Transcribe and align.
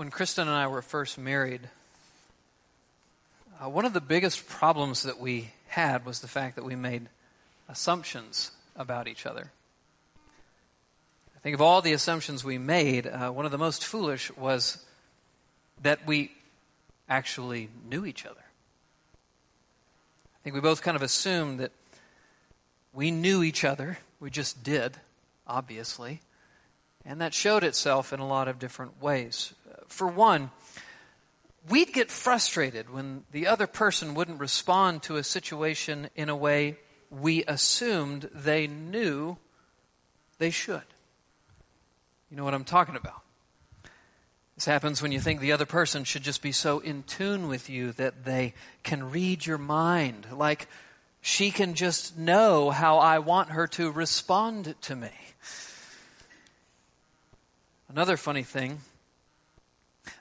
when 0.00 0.08
Kristen 0.08 0.48
and 0.48 0.56
I 0.56 0.66
were 0.66 0.80
first 0.80 1.18
married, 1.18 1.60
uh, 3.62 3.68
one 3.68 3.84
of 3.84 3.92
the 3.92 4.00
biggest 4.00 4.48
problems 4.48 5.02
that 5.02 5.20
we 5.20 5.50
had 5.68 6.06
was 6.06 6.20
the 6.20 6.26
fact 6.26 6.56
that 6.56 6.64
we 6.64 6.74
made 6.74 7.06
assumptions 7.68 8.50
about 8.74 9.08
each 9.08 9.26
other. 9.26 9.52
I 11.36 11.38
think 11.40 11.52
of 11.52 11.60
all 11.60 11.82
the 11.82 11.92
assumptions 11.92 12.42
we 12.42 12.56
made, 12.56 13.06
uh, 13.06 13.30
one 13.30 13.44
of 13.44 13.50
the 13.50 13.58
most 13.58 13.84
foolish 13.84 14.34
was 14.38 14.82
that 15.82 16.06
we 16.06 16.32
actually 17.06 17.68
knew 17.86 18.06
each 18.06 18.24
other. 18.24 18.40
I 20.24 20.38
think 20.44 20.54
we 20.54 20.62
both 20.62 20.80
kind 20.80 20.96
of 20.96 21.02
assumed 21.02 21.60
that 21.60 21.72
we 22.94 23.10
knew 23.10 23.42
each 23.42 23.66
other. 23.66 23.98
We 24.18 24.30
just 24.30 24.64
did, 24.64 24.96
obviously. 25.46 26.22
And 27.04 27.20
that 27.20 27.34
showed 27.34 27.64
itself 27.64 28.14
in 28.14 28.20
a 28.20 28.26
lot 28.26 28.48
of 28.48 28.58
different 28.58 29.02
ways. 29.02 29.52
For 29.90 30.06
one, 30.06 30.50
we'd 31.68 31.92
get 31.92 32.10
frustrated 32.10 32.88
when 32.88 33.24
the 33.32 33.48
other 33.48 33.66
person 33.66 34.14
wouldn't 34.14 34.40
respond 34.40 35.02
to 35.02 35.16
a 35.16 35.24
situation 35.24 36.08
in 36.16 36.28
a 36.28 36.36
way 36.36 36.78
we 37.10 37.44
assumed 37.44 38.30
they 38.32 38.66
knew 38.66 39.36
they 40.38 40.50
should. 40.50 40.82
You 42.30 42.36
know 42.36 42.44
what 42.44 42.54
I'm 42.54 42.64
talking 42.64 42.96
about? 42.96 43.20
This 44.54 44.64
happens 44.64 45.02
when 45.02 45.10
you 45.10 45.20
think 45.20 45.40
the 45.40 45.52
other 45.52 45.66
person 45.66 46.04
should 46.04 46.22
just 46.22 46.40
be 46.40 46.52
so 46.52 46.78
in 46.78 47.02
tune 47.02 47.48
with 47.48 47.68
you 47.68 47.92
that 47.92 48.24
they 48.24 48.54
can 48.82 49.10
read 49.10 49.44
your 49.44 49.58
mind, 49.58 50.26
like 50.32 50.68
she 51.20 51.50
can 51.50 51.74
just 51.74 52.16
know 52.16 52.70
how 52.70 52.98
I 52.98 53.18
want 53.18 53.50
her 53.50 53.66
to 53.68 53.90
respond 53.90 54.74
to 54.82 54.94
me. 54.94 55.10
Another 57.88 58.16
funny 58.16 58.44
thing 58.44 58.80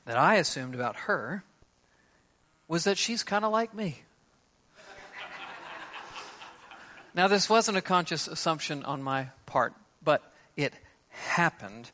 that 0.05 0.17
I 0.17 0.35
assumed 0.35 0.75
about 0.75 0.95
her 0.95 1.43
was 2.67 2.83
that 2.83 2.97
she's 2.97 3.23
kind 3.23 3.43
of 3.43 3.51
like 3.51 3.73
me. 3.73 4.03
now, 7.13 7.27
this 7.27 7.49
wasn't 7.49 7.77
a 7.77 7.81
conscious 7.81 8.27
assumption 8.27 8.83
on 8.83 9.01
my 9.03 9.27
part, 9.45 9.73
but 10.03 10.21
it 10.55 10.73
happened. 11.09 11.91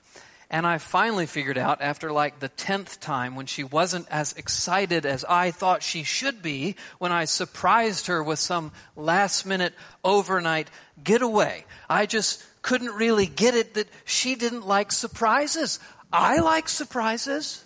And 0.50 0.68
I 0.68 0.78
finally 0.78 1.26
figured 1.26 1.58
out 1.58 1.82
after 1.82 2.12
like 2.12 2.40
the 2.40 2.50
tenth 2.50 3.00
time 3.00 3.36
when 3.36 3.48
she 3.48 3.64
wasn't 3.64 4.08
as 4.10 4.34
excited 4.34 5.06
as 5.06 5.26
I 5.26 5.52
thought 5.52 5.82
she 5.82 6.04
should 6.04 6.42
be 6.42 6.76
when 7.00 7.12
I 7.12 7.26
surprised 7.26 8.08
her 8.08 8.24
with 8.24 8.40
some 8.40 8.72
last 8.96 9.46
minute 9.46 9.74
overnight 10.04 10.70
getaway. 11.04 11.66
I 11.90 12.06
just 12.06 12.44
couldn't 12.62 12.94
really 12.94 13.26
get 13.26 13.56
it 13.56 13.74
that 13.74 13.90
she 14.06 14.36
didn't 14.36 14.68
like 14.68 14.92
surprises. 14.92 15.80
I 16.14 16.38
like 16.38 16.70
surprises. 16.70 17.65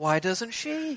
Why 0.00 0.18
doesn't 0.18 0.52
she? 0.52 0.96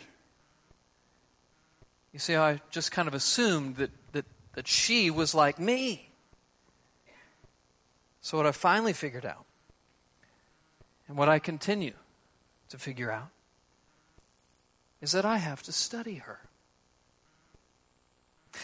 You 2.14 2.20
see, 2.20 2.38
I 2.38 2.62
just 2.72 2.94
kind 2.94 3.10
of 3.10 3.14
assumed 3.14 3.76
that, 3.76 3.92
that, 4.14 4.23
that 4.54 4.66
she 4.66 5.12
was 5.12 5.36
like 5.36 5.60
me. 5.60 6.10
So, 8.22 8.38
what 8.38 8.45
I 8.45 8.54
finally 8.54 8.94
figured 8.94 9.26
out, 9.26 9.44
and 11.10 11.18
what 11.18 11.28
I 11.28 11.40
continue 11.40 11.95
to 12.70 12.78
figure 12.78 13.12
out, 13.12 13.28
is 15.02 15.12
that 15.12 15.26
I 15.26 15.36
have 15.36 15.62
to 15.64 15.73
study 15.73 16.16
her. 16.20 16.40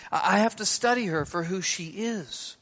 I 0.09 0.39
have 0.39 0.55
to 0.55 0.65
study 0.65 1.07
her 1.07 1.25
for 1.25 1.43
who 1.43 1.61
she 1.61 1.87
is. 1.87 2.55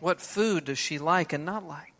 What 0.00 0.22
food 0.22 0.64
does 0.64 0.78
she 0.78 0.98
like 0.98 1.34
and 1.34 1.44
not 1.44 1.68
like? 1.68 1.93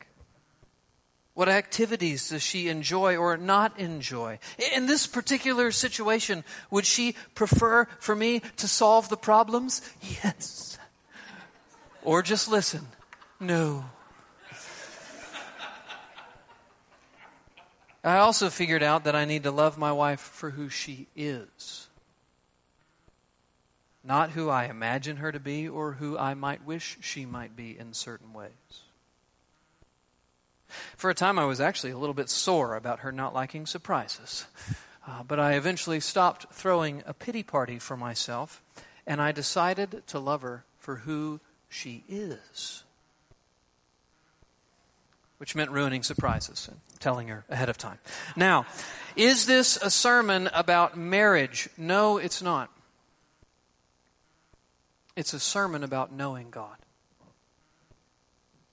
What 1.35 1.49
activities 1.49 2.29
does 2.29 2.43
she 2.43 2.69
enjoy 2.69 3.17
or 3.17 3.37
not 3.37 3.79
enjoy? 3.79 4.39
In 4.73 4.87
this 4.87 5.09
particular 5.09 5.73
situation, 5.73 6.45
would 6.71 6.87
she 6.87 7.17
prefer 7.35 7.87
for 7.99 8.15
me 8.15 8.41
to 8.57 8.69
solve 8.69 9.09
the 9.09 9.17
problems? 9.17 9.83
Yes. 10.01 10.79
Or 12.03 12.23
just 12.23 12.49
listen? 12.49 12.87
No. 13.41 13.85
I 18.05 18.19
also 18.19 18.49
figured 18.49 18.83
out 18.83 19.05
that 19.05 19.17
I 19.17 19.25
need 19.25 19.43
to 19.43 19.51
love 19.51 19.77
my 19.77 19.91
wife 19.91 20.21
for 20.21 20.51
who 20.51 20.69
she 20.69 21.09
is. 21.17 21.89
Not 24.05 24.31
who 24.31 24.51
I 24.51 24.67
imagine 24.67 25.17
her 25.17 25.33
to 25.33 25.41
be 25.41 25.67
or 25.67 25.93
who 25.93 26.17
I 26.17 26.35
might 26.35 26.65
wish 26.65 26.99
she 27.01 27.25
might 27.25 27.57
be 27.57 27.77
in 27.77 27.95
certain 27.95 28.33
ways. 28.35 28.84
For 30.97 31.11
a 31.11 31.15
time, 31.15 31.39
I 31.39 31.45
was 31.45 31.61
actually 31.61 31.93
a 31.93 31.99
little 31.99 32.15
bit 32.15 32.31
sore 32.31 32.75
about 32.75 33.01
her 33.01 33.13
not 33.13 33.35
liking 33.35 33.67
surprises. 33.67 34.47
Uh, 35.07 35.23
but 35.23 35.39
I 35.39 35.53
eventually 35.53 36.01
stopped 36.01 36.47
throwing 36.51 37.03
a 37.05 37.13
pity 37.13 37.43
party 37.43 37.79
for 37.79 37.95
myself, 37.95 38.63
and 39.07 39.21
I 39.21 39.33
decided 39.33 40.03
to 40.07 40.19
love 40.19 40.41
her 40.41 40.65
for 40.79 40.97
who 40.97 41.41
she 41.69 42.05
is 42.09 42.85
which 45.45 45.55
meant 45.55 45.71
ruining 45.71 46.03
surprises 46.03 46.69
and 46.69 46.81
telling 47.01 47.29
her 47.29 47.45
ahead 47.51 47.69
of 47.69 47.77
time. 47.77 47.99
Now, 48.35 48.65
is 49.15 49.45
this 49.45 49.77
a 49.77 49.91
sermon 49.91 50.49
about 50.55 50.97
marriage? 50.97 51.69
No, 51.77 52.17
it's 52.17 52.41
not. 52.41 52.71
It's 55.17 55.35
a 55.35 55.39
sermon 55.39 55.85
about 55.85 56.13
knowing 56.13 56.49
God. 56.49 56.77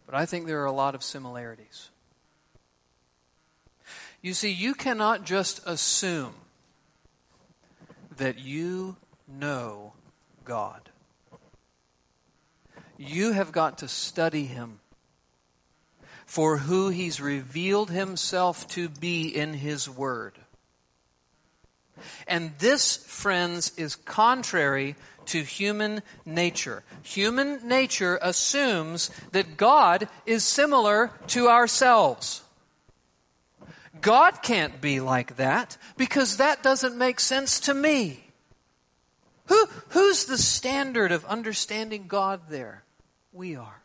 But 0.05 0.15
I 0.15 0.25
think 0.25 0.47
there 0.47 0.61
are 0.61 0.65
a 0.65 0.71
lot 0.71 0.95
of 0.95 1.03
similarities. 1.03 1.89
You 4.21 4.33
see, 4.33 4.51
you 4.51 4.73
cannot 4.73 5.25
just 5.25 5.61
assume 5.65 6.33
that 8.17 8.39
you 8.39 8.97
know 9.27 9.93
God. 10.45 10.89
You 12.97 13.31
have 13.31 13.51
got 13.51 13.79
to 13.79 13.87
study 13.87 14.45
Him 14.45 14.79
for 16.31 16.59
who 16.59 16.87
he's 16.87 17.19
revealed 17.19 17.91
himself 17.91 18.65
to 18.65 18.87
be 18.87 19.27
in 19.27 19.53
his 19.53 19.89
word. 19.89 20.31
And 22.25 22.53
this, 22.59 22.95
friends, 22.95 23.73
is 23.75 23.97
contrary 23.97 24.95
to 25.25 25.43
human 25.43 26.01
nature. 26.25 26.83
Human 27.03 27.67
nature 27.67 28.17
assumes 28.21 29.11
that 29.33 29.57
God 29.57 30.07
is 30.25 30.45
similar 30.45 31.11
to 31.27 31.49
ourselves. 31.49 32.43
God 34.01 34.41
can't 34.41 34.81
be 34.81 34.99
like 34.99 35.37
that 35.37 35.77
because 35.97 36.37
that 36.37 36.63
doesn't 36.63 36.97
make 36.97 37.19
sense 37.19 37.59
to 37.61 37.73
me. 37.73 38.23
Who, 39.45 39.67
who's 39.89 40.25
the 40.25 40.37
standard 40.37 41.11
of 41.11 41.25
understanding 41.25 42.05
God 42.07 42.41
there? 42.49 42.83
We 43.33 43.55
are. 43.55 43.81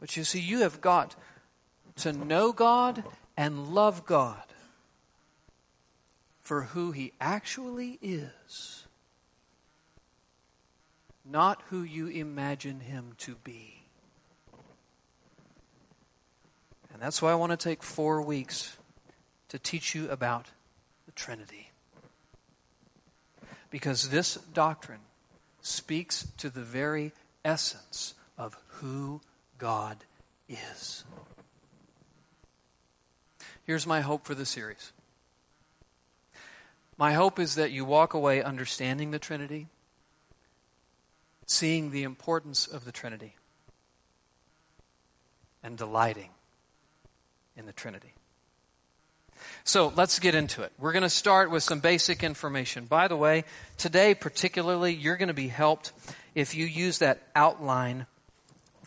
But 0.00 0.16
you 0.16 0.24
see, 0.24 0.40
you 0.40 0.60
have 0.60 0.80
got 0.80 1.14
to 1.96 2.12
know 2.12 2.52
God 2.52 3.04
and 3.36 3.68
love 3.74 4.04
God 4.04 4.42
for 6.40 6.62
who 6.62 6.92
He 6.92 7.12
actually 7.20 7.98
is, 8.02 8.84
not 11.24 11.62
who 11.70 11.82
you 11.82 12.08
imagine 12.08 12.80
Him 12.80 13.12
to 13.18 13.36
be. 13.36 13.71
And 17.02 17.08
that's 17.08 17.20
why 17.20 17.32
I 17.32 17.34
want 17.34 17.50
to 17.50 17.56
take 17.56 17.82
four 17.82 18.22
weeks 18.22 18.76
to 19.48 19.58
teach 19.58 19.92
you 19.92 20.08
about 20.08 20.46
the 21.04 21.10
Trinity. 21.10 21.72
Because 23.70 24.10
this 24.10 24.36
doctrine 24.36 25.00
speaks 25.62 26.28
to 26.36 26.48
the 26.48 26.60
very 26.60 27.10
essence 27.44 28.14
of 28.38 28.56
who 28.68 29.20
God 29.58 30.04
is. 30.48 31.02
Here's 33.64 33.84
my 33.84 34.00
hope 34.00 34.24
for 34.24 34.36
the 34.36 34.46
series. 34.46 34.92
My 36.96 37.14
hope 37.14 37.40
is 37.40 37.56
that 37.56 37.72
you 37.72 37.84
walk 37.84 38.14
away 38.14 38.44
understanding 38.44 39.10
the 39.10 39.18
Trinity, 39.18 39.66
seeing 41.46 41.90
the 41.90 42.04
importance 42.04 42.68
of 42.68 42.84
the 42.84 42.92
Trinity, 42.92 43.34
and 45.64 45.76
delighting 45.76 46.28
in 47.56 47.66
the 47.66 47.72
Trinity. 47.72 48.14
So 49.64 49.92
let's 49.96 50.18
get 50.18 50.34
into 50.34 50.62
it. 50.62 50.72
We're 50.78 50.92
going 50.92 51.02
to 51.02 51.10
start 51.10 51.50
with 51.50 51.62
some 51.62 51.80
basic 51.80 52.22
information. 52.22 52.84
By 52.84 53.08
the 53.08 53.16
way, 53.16 53.44
today 53.76 54.14
particularly, 54.14 54.94
you're 54.94 55.16
going 55.16 55.28
to 55.28 55.34
be 55.34 55.48
helped 55.48 55.92
if 56.34 56.54
you 56.54 56.66
use 56.66 56.98
that 56.98 57.22
outline 57.34 58.06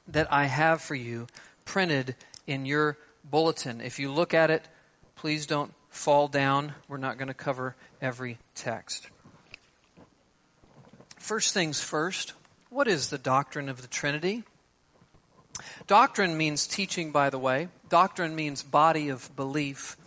that 0.07 0.31
I 0.31 0.45
have 0.45 0.81
for 0.81 0.95
you 0.95 1.27
printed 1.65 2.15
in 2.47 2.65
your 2.65 2.97
bulletin. 3.23 3.81
If 3.81 3.99
you 3.99 4.11
look 4.11 4.33
at 4.33 4.51
it, 4.51 4.67
please 5.15 5.45
don't 5.45 5.73
fall 5.89 6.27
down. 6.27 6.73
We're 6.87 6.97
not 6.97 7.17
going 7.17 7.27
to 7.27 7.33
cover 7.33 7.75
every 8.01 8.37
text. 8.53 9.07
First 11.17 11.53
things 11.53 11.81
first, 11.81 12.33
what 12.69 12.87
is 12.87 13.09
the 13.09 13.17
doctrine 13.17 13.69
of 13.69 13.81
the 13.81 13.87
Trinity? 13.87 14.43
Doctrine 15.87 16.37
means 16.37 16.67
teaching, 16.67 17.11
by 17.11 17.29
the 17.29 17.39
way. 17.39 17.69
Doctrine 17.89 18.35
means 18.35 18.63
body 18.63 19.09
of 19.09 19.35
belief. 19.35 19.97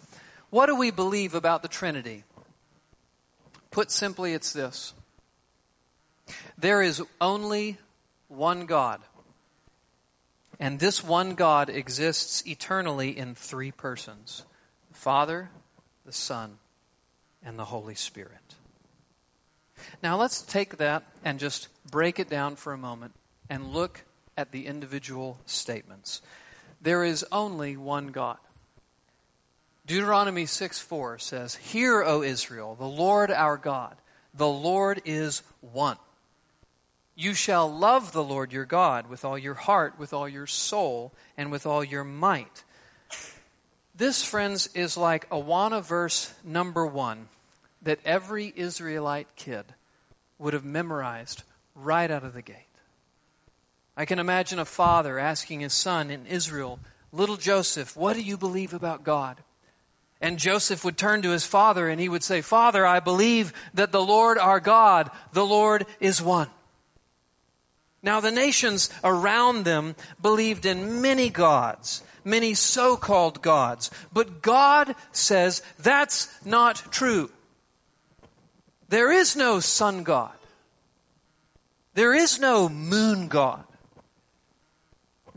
What 0.51 0.67
do 0.67 0.77
we 0.77 0.91
believe 0.91 1.35
about 1.35 1.63
the 1.63 1.69
Trinity? 1.69 2.25
Put 3.71 3.91
simply, 3.91 4.33
it's 4.33 4.53
this 4.53 4.95
there 6.57 6.83
is 6.83 7.03
only 7.21 7.79
one 8.29 8.67
God. 8.67 9.01
And 10.61 10.81
this 10.81 11.05
one 11.05 11.35
God 11.35 11.71
exists 11.71 12.45
eternally 12.47 13.17
in 13.17 13.35
three 13.35 13.71
persons 13.71 14.45
the 14.91 14.99
Father, 14.99 15.51
the 16.05 16.13
Son, 16.13 16.59
and 17.45 17.59
the 17.59 17.67
Holy 17.67 17.95
Spirit. 17.95 18.55
Now 20.03 20.17
let's 20.17 20.43
take 20.43 20.79
that 20.79 21.05
and 21.25 21.39
just 21.39 21.69
break 21.89 22.19
it 22.19 22.29
down 22.29 22.57
for 22.57 22.73
a 22.73 22.79
moment 22.79 23.13
and 23.49 23.73
look 23.73 24.05
at 24.37 24.51
the 24.51 24.67
individual 24.67 25.39
statements. 25.47 26.21
There 26.81 27.05
is 27.05 27.25
only 27.33 27.77
one 27.77 28.09
God. 28.09 28.39
Deuteronomy 29.87 30.47
6 30.47 30.79
4 30.79 31.19
says, 31.19 31.57
Hear, 31.57 32.03
O 32.03 32.23
Israel, 32.23 32.75
the 32.75 32.87
Lord 32.87 33.31
our 33.31 33.57
God, 33.57 33.97
the 34.35 34.49
Lord 34.49 35.01
is 35.05 35.43
one. 35.61 35.97
You 37.17 37.35
shall 37.35 37.69
love 37.69 38.13
the 38.13 38.23
Lord 38.23 38.53
your 38.53 38.65
God 38.65 39.09
with 39.09 39.25
all 39.25 39.37
your 39.37 39.55
heart, 39.55 39.99
with 39.99 40.13
all 40.13 40.29
your 40.29 40.47
soul, 40.47 41.13
and 41.37 41.51
with 41.51 41.67
all 41.67 41.83
your 41.83 42.05
might. 42.05 42.63
This, 43.95 44.23
friends, 44.23 44.69
is 44.75 44.97
like 44.97 45.29
Awana 45.31 45.83
verse 45.83 46.33
number 46.45 46.87
one 46.87 47.29
that 47.83 47.99
every 48.05 48.53
Israelite 48.55 49.35
kid 49.35 49.65
would 50.39 50.55
have 50.55 50.65
memorized 50.65 51.43
right 51.75 52.09
out 52.09 52.23
of 52.23 52.35
the 52.35 52.43
gate. 52.43 52.68
I 53.99 54.05
can 54.05 54.21
imagine 54.21 54.61
a 54.61 54.65
father 54.65 55.19
asking 55.19 55.59
his 55.59 55.75
son 55.75 56.13
in 56.13 56.25
Israel, 56.27 56.79
Little 57.11 57.37
Joseph, 57.37 57.97
what 57.97 58.15
do 58.15 58.23
you 58.23 58.37
believe 58.37 58.73
about 58.73 59.03
God? 59.03 59.39
And 60.21 60.39
Joseph 60.39 60.85
would 60.85 60.97
turn 60.97 61.21
to 61.23 61.31
his 61.31 61.45
father 61.45 61.89
and 61.89 62.01
he 62.01 62.09
would 62.09 62.23
say, 62.23 62.41
Father, 62.41 62.87
I 62.87 63.01
believe 63.01 63.53
that 63.75 63.91
the 63.91 64.01
Lord 64.01 64.39
our 64.39 64.61
God, 64.61 65.11
the 65.33 65.45
Lord 65.45 65.85
is 65.99 66.23
one. 66.23 66.47
Now, 68.01 68.21
the 68.21 68.31
nations 68.31 68.89
around 69.03 69.65
them 69.65 69.97
believed 70.23 70.65
in 70.65 71.03
many 71.03 71.29
gods, 71.29 72.05
many 72.25 72.55
so 72.55 72.97
called 72.97 73.43
gods, 73.43 73.91
but 74.13 74.43
God 74.43 74.95
says 75.11 75.61
that's 75.77 76.29
not 76.45 76.93
true. 76.93 77.31
There 78.89 79.11
is 79.11 79.35
no 79.35 79.59
sun 79.59 80.05
god, 80.05 80.37
there 81.95 82.15
is 82.15 82.39
no 82.39 82.69
moon 82.69 83.27
god, 83.27 83.65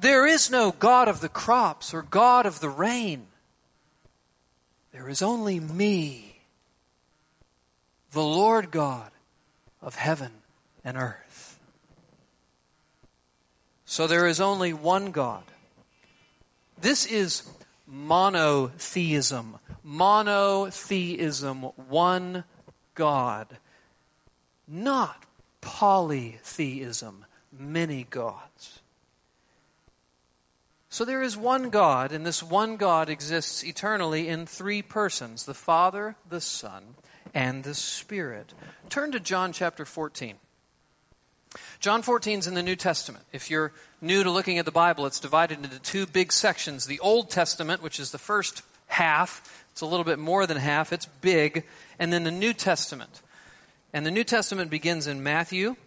there 0.01 0.25
is 0.25 0.49
no 0.49 0.71
God 0.71 1.07
of 1.07 1.21
the 1.21 1.29
crops 1.29 1.93
or 1.93 2.01
God 2.01 2.45
of 2.45 2.59
the 2.59 2.69
rain. 2.69 3.27
There 4.91 5.07
is 5.07 5.21
only 5.21 5.59
me, 5.59 6.41
the 8.11 8.23
Lord 8.23 8.71
God 8.71 9.11
of 9.81 9.95
heaven 9.95 10.31
and 10.83 10.97
earth. 10.97 11.59
So 13.85 14.07
there 14.07 14.25
is 14.25 14.41
only 14.41 14.73
one 14.73 15.11
God. 15.11 15.43
This 16.79 17.05
is 17.05 17.43
monotheism. 17.85 19.57
Monotheism, 19.83 21.61
one 21.89 22.43
God. 22.95 23.47
Not 24.67 25.23
polytheism, 25.61 27.25
many 27.51 28.07
gods. 28.09 28.80
So 30.91 31.05
there 31.05 31.23
is 31.23 31.37
one 31.37 31.69
God, 31.69 32.11
and 32.11 32.25
this 32.25 32.43
one 32.43 32.75
God 32.75 33.09
exists 33.09 33.63
eternally 33.63 34.27
in 34.27 34.45
three 34.45 34.81
persons 34.81 35.45
the 35.45 35.53
Father, 35.53 36.17
the 36.29 36.41
Son, 36.41 36.95
and 37.33 37.63
the 37.63 37.73
Spirit. 37.73 38.53
Turn 38.89 39.13
to 39.13 39.19
John 39.21 39.53
chapter 39.53 39.85
14. 39.85 40.35
John 41.79 42.01
14 42.01 42.39
is 42.39 42.47
in 42.47 42.55
the 42.55 42.61
New 42.61 42.75
Testament. 42.75 43.23
If 43.31 43.49
you're 43.49 43.71
new 44.01 44.21
to 44.21 44.29
looking 44.29 44.57
at 44.57 44.65
the 44.65 44.71
Bible, 44.71 45.05
it's 45.05 45.21
divided 45.21 45.63
into 45.63 45.79
two 45.79 46.05
big 46.05 46.33
sections. 46.33 46.87
The 46.87 46.99
Old 46.99 47.29
Testament, 47.29 47.81
which 47.81 47.97
is 47.97 48.11
the 48.11 48.17
first 48.17 48.61
half, 48.87 49.65
it's 49.71 49.79
a 49.79 49.85
little 49.85 50.03
bit 50.03 50.19
more 50.19 50.45
than 50.45 50.57
half, 50.57 50.91
it's 50.91 51.05
big, 51.05 51.63
and 51.99 52.11
then 52.11 52.25
the 52.25 52.31
New 52.31 52.51
Testament. 52.51 53.21
And 53.93 54.05
the 54.05 54.11
New 54.11 54.25
Testament 54.25 54.69
begins 54.69 55.07
in 55.07 55.23
Matthew. 55.23 55.77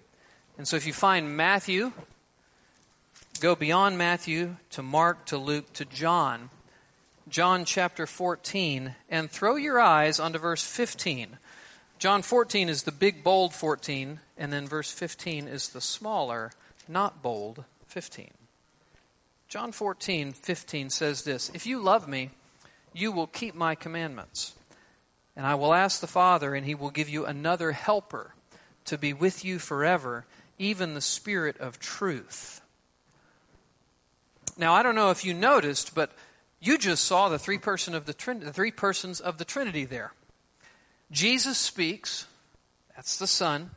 And 0.57 0.67
so 0.67 0.77
if 0.77 0.87
you 0.87 0.95
find 0.95 1.37
Matthew, 1.37 1.93
go 3.41 3.55
beyond 3.55 3.99
Matthew 3.99 4.57
to 4.71 4.83
Mark 4.83 5.27
to 5.27 5.39
Luke 5.39 5.73
to 5.75 5.85
John. 5.85 6.51
John 7.29 7.65
chapter 7.65 8.07
14, 8.07 8.95
and 9.09 9.31
throw 9.31 9.57
your 9.57 9.81
eyes 9.81 10.21
onto 10.21 10.39
verse 10.39 10.63
15. 10.63 11.39
John 11.99 12.23
14 12.23 12.69
is 12.69 12.83
the 12.83 12.93
big, 12.93 13.25
bold 13.25 13.55
14, 13.55 14.21
and 14.37 14.53
then 14.53 14.69
verse 14.69 14.93
15 14.93 15.49
is 15.49 15.71
the 15.71 15.81
smaller, 15.81 16.53
not 16.87 17.23
bold 17.23 17.65
15. 17.89 18.31
John 19.49 19.73
14, 19.73 20.33
15 20.33 20.91
says 20.91 21.23
this 21.23 21.51
If 21.55 21.67
you 21.67 21.79
love 21.79 22.07
me, 22.07 22.31
you 22.93 23.11
will 23.11 23.27
keep 23.27 23.55
my 23.55 23.75
commandments. 23.75 24.55
And 25.37 25.47
I 25.47 25.55
will 25.55 25.75
ask 25.75 26.01
the 26.01 26.07
Father, 26.07 26.55
and 26.55 26.67
he 26.67 26.75
will 26.75 26.91
give 26.91 27.09
you 27.09 27.25
another 27.27 27.73
helper 27.73 28.35
to 28.85 28.99
be 28.99 29.13
with 29.13 29.45
you 29.45 29.59
forever, 29.59 30.27
even 30.59 30.95
the 30.95 31.01
Spirit 31.01 31.57
of 31.59 31.81
truth. 31.81 32.61
Now, 34.57 34.75
I 34.75 34.83
don't 34.83 34.95
know 34.95 35.11
if 35.11 35.25
you 35.25 35.35
noticed, 35.35 35.95
but 35.95 36.13
you 36.61 36.79
just 36.79 37.05
saw 37.05 37.29
the 37.29 37.39
three 37.39 37.59
person 37.59 37.95
of 37.95 38.07
the, 38.07 38.15
Trin- 38.15 38.41
the 38.41 38.53
three 38.53 38.71
persons 38.71 39.21
of 39.21 39.39
the 39.39 39.45
Trinity 39.45 39.85
there. 39.85 40.13
Jesus 41.11 41.59
speaks, 41.59 42.27
that's 42.97 43.19
the 43.19 43.27
Son. 43.27 43.71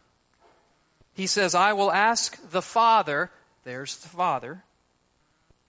He 1.14 1.28
says, 1.28 1.56
I 1.56 1.74
will 1.74 1.92
ask 1.92 2.38
the 2.52 2.62
Father, 2.62 3.32
there's 3.64 3.98
the 3.98 4.08
Father, 4.08 4.64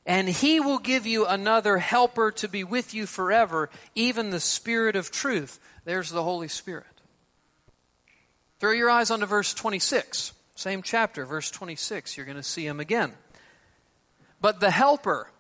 and 0.04 0.28
He 0.28 0.60
will 0.60 0.78
give 0.78 1.06
you 1.06 1.26
another 1.26 1.78
helper 1.78 2.30
to 2.32 2.48
be 2.48 2.64
with 2.64 2.94
you 2.94 3.06
forever, 3.06 3.70
even 3.94 4.30
the 4.30 4.40
Spirit 4.40 4.94
of 4.94 5.10
truth. 5.10 5.58
There's 5.84 6.10
the 6.10 6.22
Holy 6.22 6.48
Spirit. 6.48 6.84
Throw 8.60 8.72
your 8.72 8.90
eyes 8.90 9.10
onto 9.10 9.26
verse 9.26 9.54
26, 9.54 10.32
same 10.54 10.82
chapter, 10.82 11.24
verse 11.24 11.50
26. 11.50 12.16
You're 12.16 12.26
going 12.26 12.36
to 12.36 12.42
see 12.42 12.66
Him 12.66 12.80
again. 12.80 13.12
But 14.40 14.60
the 14.60 14.70
Helper, 14.70 15.30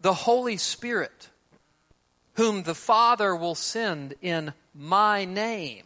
the 0.00 0.14
Holy 0.14 0.56
Spirit, 0.56 1.28
whom 2.34 2.62
the 2.62 2.74
Father 2.74 3.34
will 3.34 3.54
send 3.54 4.14
in 4.20 4.52
my 4.74 5.24
name, 5.24 5.84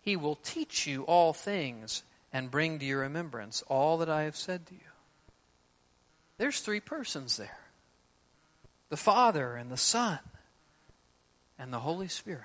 he 0.00 0.16
will 0.16 0.36
teach 0.36 0.86
you 0.86 1.02
all 1.02 1.32
things 1.32 2.02
and 2.32 2.50
bring 2.50 2.78
to 2.78 2.84
your 2.84 3.00
remembrance 3.00 3.62
all 3.68 3.98
that 3.98 4.08
I 4.08 4.22
have 4.22 4.36
said 4.36 4.66
to 4.66 4.74
you. 4.74 4.80
There's 6.38 6.60
three 6.60 6.80
persons 6.80 7.36
there 7.36 7.58
the 8.88 8.96
Father 8.96 9.56
and 9.56 9.70
the 9.70 9.76
Son 9.76 10.18
and 11.58 11.72
the 11.72 11.80
Holy 11.80 12.08
Spirit. 12.08 12.44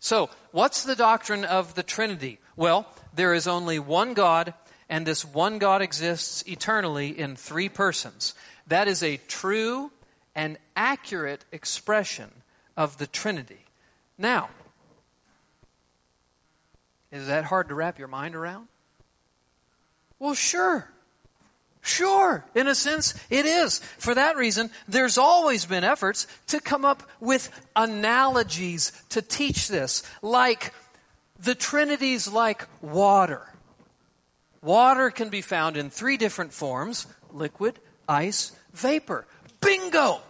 So, 0.00 0.30
what's 0.50 0.82
the 0.82 0.96
doctrine 0.96 1.44
of 1.44 1.74
the 1.74 1.82
Trinity? 1.82 2.40
Well, 2.56 2.86
there 3.14 3.34
is 3.34 3.46
only 3.46 3.78
one 3.78 4.14
God, 4.14 4.54
and 4.90 5.06
this 5.06 5.24
one 5.24 5.58
God 5.58 5.80
exists 5.80 6.42
eternally 6.46 7.18
in 7.18 7.36
three 7.36 7.68
persons. 7.68 8.34
That 8.66 8.88
is 8.88 9.02
a 9.02 9.18
true 9.28 9.92
and 10.34 10.58
accurate 10.76 11.44
expression 11.52 12.30
of 12.76 12.98
the 12.98 13.06
Trinity. 13.06 13.64
Now, 14.18 14.50
is 17.12 17.28
that 17.28 17.44
hard 17.44 17.68
to 17.68 17.74
wrap 17.74 17.98
your 17.98 18.08
mind 18.08 18.34
around? 18.34 18.66
Well, 20.18 20.34
sure. 20.34 20.88
Sure, 21.82 22.44
in 22.54 22.66
a 22.66 22.74
sense, 22.74 23.14
it 23.30 23.46
is. 23.46 23.78
For 23.96 24.14
that 24.14 24.36
reason, 24.36 24.70
there's 24.86 25.16
always 25.16 25.64
been 25.64 25.82
efforts 25.82 26.26
to 26.48 26.60
come 26.60 26.84
up 26.84 27.08
with 27.20 27.48
analogies 27.74 28.92
to 29.10 29.22
teach 29.22 29.68
this, 29.68 30.02
like 30.20 30.74
the 31.38 31.54
Trinity's 31.54 32.28
like 32.28 32.66
water. 32.82 33.49
Water 34.62 35.10
can 35.10 35.30
be 35.30 35.40
found 35.40 35.76
in 35.76 35.90
three 35.90 36.16
different 36.16 36.52
forms 36.52 37.06
liquid, 37.32 37.78
ice, 38.08 38.52
vapor. 38.72 39.26
Bingo! 39.60 40.20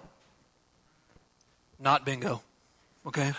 Not 1.78 2.04
bingo. 2.04 2.42
Okay? 3.06 3.32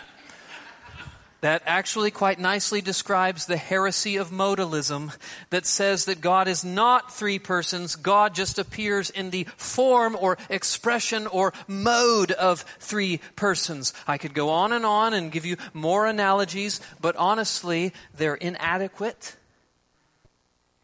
That 1.42 1.62
actually 1.66 2.12
quite 2.12 2.38
nicely 2.38 2.80
describes 2.80 3.46
the 3.46 3.56
heresy 3.56 4.16
of 4.16 4.30
modalism 4.30 5.16
that 5.50 5.66
says 5.66 6.04
that 6.04 6.20
God 6.20 6.46
is 6.46 6.64
not 6.64 7.12
three 7.12 7.40
persons. 7.40 7.96
God 7.96 8.32
just 8.32 8.60
appears 8.60 9.10
in 9.10 9.30
the 9.30 9.48
form 9.56 10.16
or 10.18 10.38
expression 10.48 11.26
or 11.26 11.52
mode 11.66 12.30
of 12.30 12.60
three 12.78 13.18
persons. 13.34 13.92
I 14.06 14.18
could 14.18 14.34
go 14.34 14.50
on 14.50 14.72
and 14.72 14.86
on 14.86 15.14
and 15.14 15.32
give 15.32 15.44
you 15.44 15.56
more 15.72 16.06
analogies, 16.06 16.80
but 17.00 17.16
honestly, 17.16 17.92
they're 18.16 18.36
inadequate. 18.36 19.34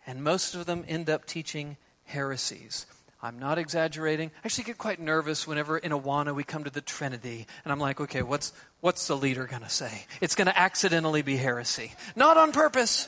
And 0.09 0.25
most 0.25 0.55
of 0.55 0.65
them 0.65 0.87
end 0.89 1.11
up 1.11 1.27
teaching 1.27 1.77
heresies. 2.07 2.87
I'm 3.23 3.39
not 3.39 3.59
exaggerating. 3.59 4.31
I 4.43 4.47
actually 4.47 4.65
get 4.65 4.79
quite 4.79 4.99
nervous 4.99 5.47
whenever 5.47 5.77
in 5.77 5.93
Awana 5.93 6.35
we 6.35 6.45
come 6.45 6.65
to 6.65 6.71
the 6.71 6.81
Trinity. 6.81 7.47
And 7.63 7.71
I'm 7.71 7.79
like, 7.79 8.01
okay, 8.01 8.23
what's, 8.23 8.55
what's 8.81 9.07
the 9.07 9.19
leader 9.19 9.45
going 9.45 9.63
to 9.63 9.69
say? 9.69 10.07
It's 10.23 10.35
going 10.35 10.47
to 10.47 10.59
accidentally 10.59 11.21
be 11.21 11.37
heresy. 11.37 11.93
Not 12.17 12.39
on 12.39 12.53
purpose. 12.53 13.07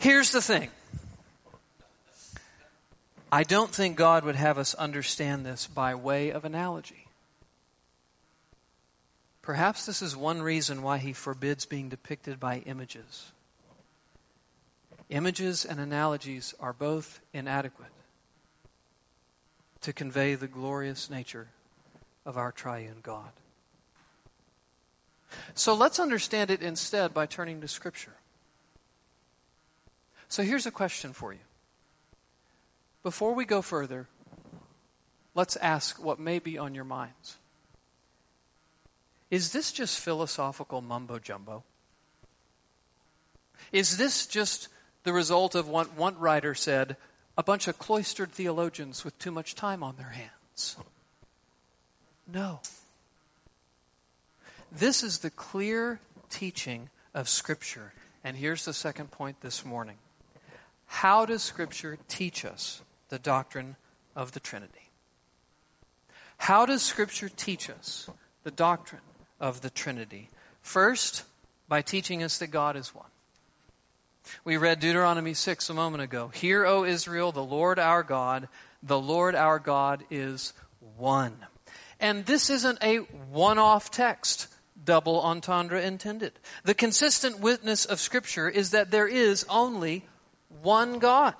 Here's 0.00 0.32
the 0.32 0.42
thing 0.42 0.70
I 3.30 3.44
don't 3.44 3.70
think 3.70 3.96
God 3.96 4.24
would 4.24 4.34
have 4.34 4.58
us 4.58 4.74
understand 4.74 5.46
this 5.46 5.68
by 5.68 5.94
way 5.94 6.30
of 6.30 6.44
analogy. 6.44 7.06
Perhaps 9.42 9.86
this 9.86 10.02
is 10.02 10.16
one 10.16 10.42
reason 10.42 10.82
why 10.82 10.98
he 10.98 11.12
forbids 11.12 11.66
being 11.66 11.88
depicted 11.88 12.40
by 12.40 12.58
images. 12.66 13.30
Images 15.12 15.66
and 15.66 15.78
analogies 15.78 16.54
are 16.58 16.72
both 16.72 17.20
inadequate 17.34 17.92
to 19.82 19.92
convey 19.92 20.34
the 20.34 20.48
glorious 20.48 21.10
nature 21.10 21.48
of 22.24 22.38
our 22.38 22.50
triune 22.50 22.96
God. 23.02 23.28
So 25.52 25.74
let's 25.74 26.00
understand 26.00 26.50
it 26.50 26.62
instead 26.62 27.12
by 27.12 27.26
turning 27.26 27.60
to 27.60 27.68
Scripture. 27.68 28.14
So 30.30 30.42
here's 30.42 30.64
a 30.64 30.70
question 30.70 31.12
for 31.12 31.34
you. 31.34 31.40
Before 33.02 33.34
we 33.34 33.44
go 33.44 33.60
further, 33.60 34.08
let's 35.34 35.56
ask 35.56 36.02
what 36.02 36.18
may 36.18 36.38
be 36.38 36.56
on 36.56 36.74
your 36.74 36.84
minds. 36.84 37.36
Is 39.30 39.52
this 39.52 39.72
just 39.72 40.00
philosophical 40.00 40.80
mumbo 40.80 41.18
jumbo? 41.18 41.64
Is 43.72 43.98
this 43.98 44.26
just 44.26 44.68
the 45.04 45.12
result 45.12 45.54
of 45.54 45.68
what 45.68 45.94
one 45.96 46.18
writer 46.18 46.54
said 46.54 46.96
a 47.36 47.42
bunch 47.42 47.66
of 47.66 47.78
cloistered 47.78 48.30
theologians 48.30 49.04
with 49.04 49.18
too 49.18 49.30
much 49.30 49.54
time 49.54 49.82
on 49.82 49.96
their 49.96 50.10
hands. 50.10 50.76
No. 52.30 52.60
This 54.70 55.02
is 55.02 55.18
the 55.18 55.30
clear 55.30 56.00
teaching 56.30 56.90
of 57.14 57.28
Scripture. 57.28 57.92
And 58.24 58.36
here's 58.36 58.64
the 58.64 58.72
second 58.72 59.10
point 59.10 59.40
this 59.40 59.64
morning 59.64 59.96
How 60.86 61.26
does 61.26 61.42
Scripture 61.42 61.98
teach 62.08 62.44
us 62.44 62.82
the 63.08 63.18
doctrine 63.18 63.76
of 64.14 64.32
the 64.32 64.40
Trinity? 64.40 64.90
How 66.38 66.66
does 66.66 66.82
Scripture 66.82 67.28
teach 67.28 67.70
us 67.70 68.08
the 68.42 68.50
doctrine 68.50 69.02
of 69.40 69.60
the 69.60 69.70
Trinity? 69.70 70.28
First, 70.60 71.24
by 71.68 71.82
teaching 71.82 72.22
us 72.22 72.38
that 72.38 72.48
God 72.48 72.76
is 72.76 72.94
one. 72.94 73.11
We 74.44 74.56
read 74.56 74.80
Deuteronomy 74.80 75.34
6 75.34 75.70
a 75.70 75.74
moment 75.74 76.02
ago. 76.02 76.28
Hear, 76.28 76.64
O 76.64 76.84
Israel, 76.84 77.32
the 77.32 77.44
Lord 77.44 77.78
our 77.78 78.02
God, 78.02 78.48
the 78.82 78.98
Lord 78.98 79.34
our 79.34 79.58
God 79.58 80.04
is 80.10 80.52
one. 80.96 81.36
And 82.00 82.26
this 82.26 82.50
isn't 82.50 82.78
a 82.82 82.98
one 82.98 83.58
off 83.58 83.90
text, 83.90 84.48
double 84.84 85.20
entendre 85.20 85.80
intended. 85.80 86.32
The 86.64 86.74
consistent 86.74 87.40
witness 87.40 87.84
of 87.84 88.00
Scripture 88.00 88.48
is 88.48 88.70
that 88.70 88.90
there 88.90 89.08
is 89.08 89.46
only 89.48 90.04
one 90.62 90.98
God. 90.98 91.34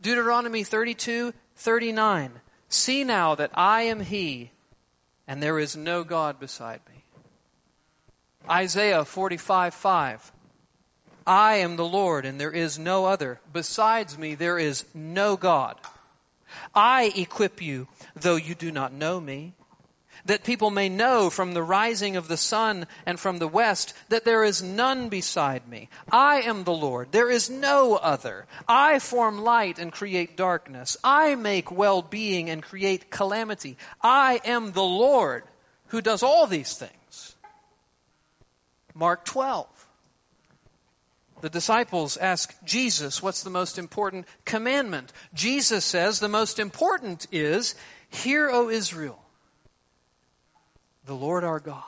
Deuteronomy 0.00 0.64
32 0.64 1.32
39. 1.56 2.32
See 2.68 3.04
now 3.04 3.34
that 3.34 3.50
I 3.54 3.82
am 3.82 4.00
He, 4.00 4.50
and 5.26 5.42
there 5.42 5.58
is 5.58 5.76
no 5.76 6.04
God 6.04 6.38
beside 6.38 6.80
me. 6.88 7.04
Isaiah 8.50 9.04
45 9.04 9.74
5. 9.74 10.32
I 11.26 11.56
am 11.56 11.76
the 11.76 11.84
Lord, 11.84 12.24
and 12.24 12.40
there 12.40 12.52
is 12.52 12.78
no 12.78 13.06
other. 13.06 13.40
Besides 13.52 14.16
me, 14.16 14.34
there 14.34 14.58
is 14.58 14.84
no 14.94 15.36
God. 15.36 15.76
I 16.74 17.12
equip 17.16 17.60
you, 17.60 17.88
though 18.14 18.36
you 18.36 18.54
do 18.54 18.70
not 18.70 18.92
know 18.92 19.20
me, 19.20 19.54
that 20.24 20.44
people 20.44 20.70
may 20.70 20.88
know 20.88 21.30
from 21.30 21.54
the 21.54 21.62
rising 21.62 22.16
of 22.16 22.28
the 22.28 22.36
sun 22.36 22.86
and 23.04 23.18
from 23.18 23.38
the 23.38 23.48
west 23.48 23.94
that 24.08 24.24
there 24.24 24.44
is 24.44 24.62
none 24.62 25.08
beside 25.08 25.68
me. 25.68 25.88
I 26.10 26.42
am 26.42 26.64
the 26.64 26.72
Lord, 26.72 27.12
there 27.12 27.30
is 27.30 27.48
no 27.50 27.96
other. 27.96 28.46
I 28.68 28.98
form 28.98 29.42
light 29.42 29.78
and 29.78 29.92
create 29.92 30.36
darkness. 30.36 30.96
I 31.02 31.34
make 31.34 31.70
well 31.70 32.02
being 32.02 32.50
and 32.50 32.62
create 32.62 33.10
calamity. 33.10 33.76
I 34.02 34.40
am 34.44 34.72
the 34.72 34.82
Lord 34.82 35.44
who 35.88 36.00
does 36.00 36.22
all 36.22 36.46
these 36.46 36.74
things. 36.74 37.36
Mark 38.94 39.24
12. 39.24 39.75
The 41.42 41.50
disciples 41.50 42.16
ask 42.16 42.54
Jesus, 42.64 43.22
what's 43.22 43.42
the 43.42 43.50
most 43.50 43.78
important 43.78 44.26
commandment? 44.44 45.12
Jesus 45.34 45.84
says 45.84 46.18
the 46.18 46.28
most 46.28 46.58
important 46.58 47.26
is, 47.30 47.74
Hear, 48.08 48.48
O 48.50 48.70
Israel, 48.70 49.22
the 51.04 51.14
Lord 51.14 51.44
our 51.44 51.60
God, 51.60 51.82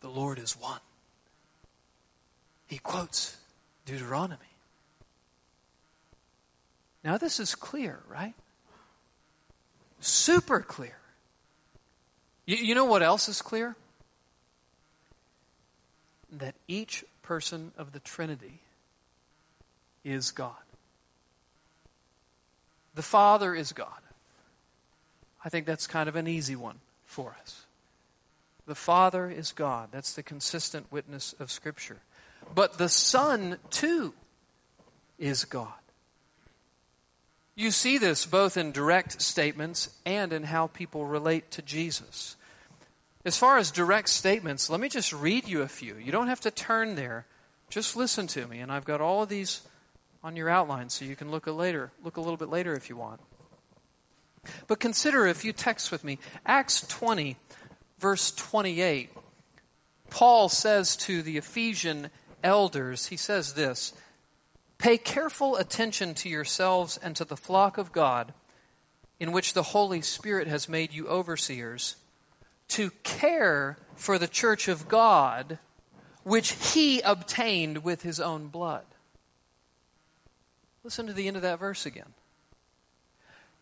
the 0.00 0.08
Lord 0.08 0.38
is 0.38 0.52
one. 0.52 0.80
He 2.66 2.78
quotes 2.78 3.36
Deuteronomy. 3.84 4.40
Now, 7.02 7.18
this 7.18 7.38
is 7.38 7.54
clear, 7.54 8.00
right? 8.08 8.34
Super 10.00 10.60
clear. 10.60 10.96
You, 12.46 12.56
you 12.56 12.74
know 12.74 12.86
what 12.86 13.02
else 13.02 13.28
is 13.28 13.42
clear? 13.42 13.76
That 16.32 16.54
each 16.66 17.04
person 17.24 17.72
of 17.76 17.92
the 17.92 17.98
Trinity 17.98 18.60
is 20.04 20.30
God. 20.30 20.52
The 22.94 23.02
Father 23.02 23.54
is 23.54 23.72
God. 23.72 23.88
I 25.44 25.48
think 25.48 25.66
that's 25.66 25.88
kind 25.88 26.08
of 26.08 26.14
an 26.14 26.28
easy 26.28 26.54
one 26.54 26.78
for 27.06 27.36
us. 27.42 27.64
The 28.66 28.74
Father 28.74 29.28
is 29.28 29.52
God. 29.52 29.88
That's 29.90 30.14
the 30.14 30.22
consistent 30.22 30.92
witness 30.92 31.34
of 31.40 31.50
Scripture. 31.50 31.98
But 32.54 32.78
the 32.78 32.88
Son, 32.88 33.58
too, 33.70 34.14
is 35.18 35.44
God. 35.44 35.72
You 37.56 37.70
see 37.70 37.98
this 37.98 38.26
both 38.26 38.56
in 38.56 38.72
direct 38.72 39.20
statements 39.20 39.90
and 40.04 40.32
in 40.32 40.44
how 40.44 40.68
people 40.68 41.04
relate 41.06 41.50
to 41.52 41.62
Jesus. 41.62 42.36
As 43.24 43.38
far 43.38 43.56
as 43.56 43.70
direct 43.70 44.10
statements, 44.10 44.68
let 44.68 44.80
me 44.80 44.88
just 44.88 45.12
read 45.12 45.48
you 45.48 45.62
a 45.62 45.68
few. 45.68 45.96
You 45.96 46.12
don't 46.12 46.28
have 46.28 46.40
to 46.40 46.50
turn 46.50 46.94
there. 46.94 47.26
Just 47.70 47.96
listen 47.96 48.26
to 48.28 48.46
me. 48.46 48.60
And 48.60 48.70
I've 48.70 48.84
got 48.84 49.00
all 49.00 49.22
of 49.22 49.30
these 49.30 49.62
on 50.22 50.36
your 50.36 50.50
outline 50.50 50.90
so 50.90 51.04
you 51.04 51.16
can 51.16 51.30
look 51.30 51.46
a 51.46 51.52
later, 51.52 51.90
look 52.02 52.18
a 52.18 52.20
little 52.20 52.36
bit 52.36 52.50
later 52.50 52.74
if 52.74 52.90
you 52.90 52.96
want. 52.96 53.20
But 54.66 54.78
consider 54.78 55.26
a 55.26 55.34
few 55.34 55.54
texts 55.54 55.90
with 55.90 56.04
me. 56.04 56.18
Acts 56.44 56.86
20, 56.86 57.36
verse 57.98 58.30
28. 58.32 59.10
Paul 60.10 60.50
says 60.50 60.94
to 60.96 61.22
the 61.22 61.38
Ephesian 61.38 62.10
elders, 62.42 63.06
he 63.06 63.16
says 63.16 63.54
this 63.54 63.94
Pay 64.76 64.98
careful 64.98 65.56
attention 65.56 66.12
to 66.14 66.28
yourselves 66.28 66.98
and 66.98 67.16
to 67.16 67.24
the 67.24 67.38
flock 67.38 67.78
of 67.78 67.90
God, 67.90 68.34
in 69.18 69.32
which 69.32 69.54
the 69.54 69.62
Holy 69.62 70.02
Spirit 70.02 70.46
has 70.46 70.68
made 70.68 70.92
you 70.92 71.08
overseers 71.08 71.96
to 72.68 72.90
care 73.02 73.78
for 73.94 74.18
the 74.18 74.28
church 74.28 74.68
of 74.68 74.88
God, 74.88 75.58
which 76.22 76.52
he 76.72 77.00
obtained 77.00 77.84
with 77.84 78.02
his 78.02 78.18
own 78.20 78.48
blood. 78.48 78.84
Listen 80.82 81.06
to 81.06 81.12
the 81.12 81.26
end 81.28 81.36
of 81.36 81.42
that 81.42 81.58
verse 81.58 81.86
again. 81.86 82.14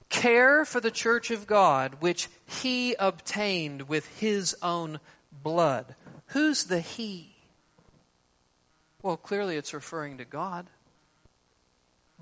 Care 0.08 0.64
for 0.64 0.80
the 0.80 0.90
church 0.90 1.30
of 1.30 1.46
God, 1.46 1.96
which 2.00 2.28
he 2.46 2.94
obtained 2.98 3.88
with 3.88 4.06
his 4.18 4.54
own 4.62 5.00
blood. 5.30 5.94
Who's 6.26 6.64
the 6.64 6.80
he? 6.80 7.34
Well, 9.02 9.16
clearly 9.16 9.56
it's 9.56 9.74
referring 9.74 10.18
to 10.18 10.24
God. 10.24 10.66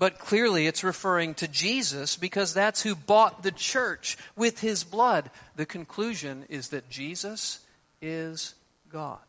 But 0.01 0.17
clearly 0.17 0.65
it's 0.65 0.83
referring 0.83 1.35
to 1.35 1.47
Jesus 1.47 2.17
because 2.17 2.55
that's 2.55 2.81
who 2.81 2.95
bought 2.95 3.43
the 3.43 3.51
church 3.51 4.17
with 4.35 4.59
his 4.59 4.83
blood. 4.83 5.29
The 5.57 5.65
conclusion 5.67 6.45
is 6.49 6.69
that 6.69 6.89
Jesus 6.89 7.59
is 8.01 8.55
God. 8.91 9.19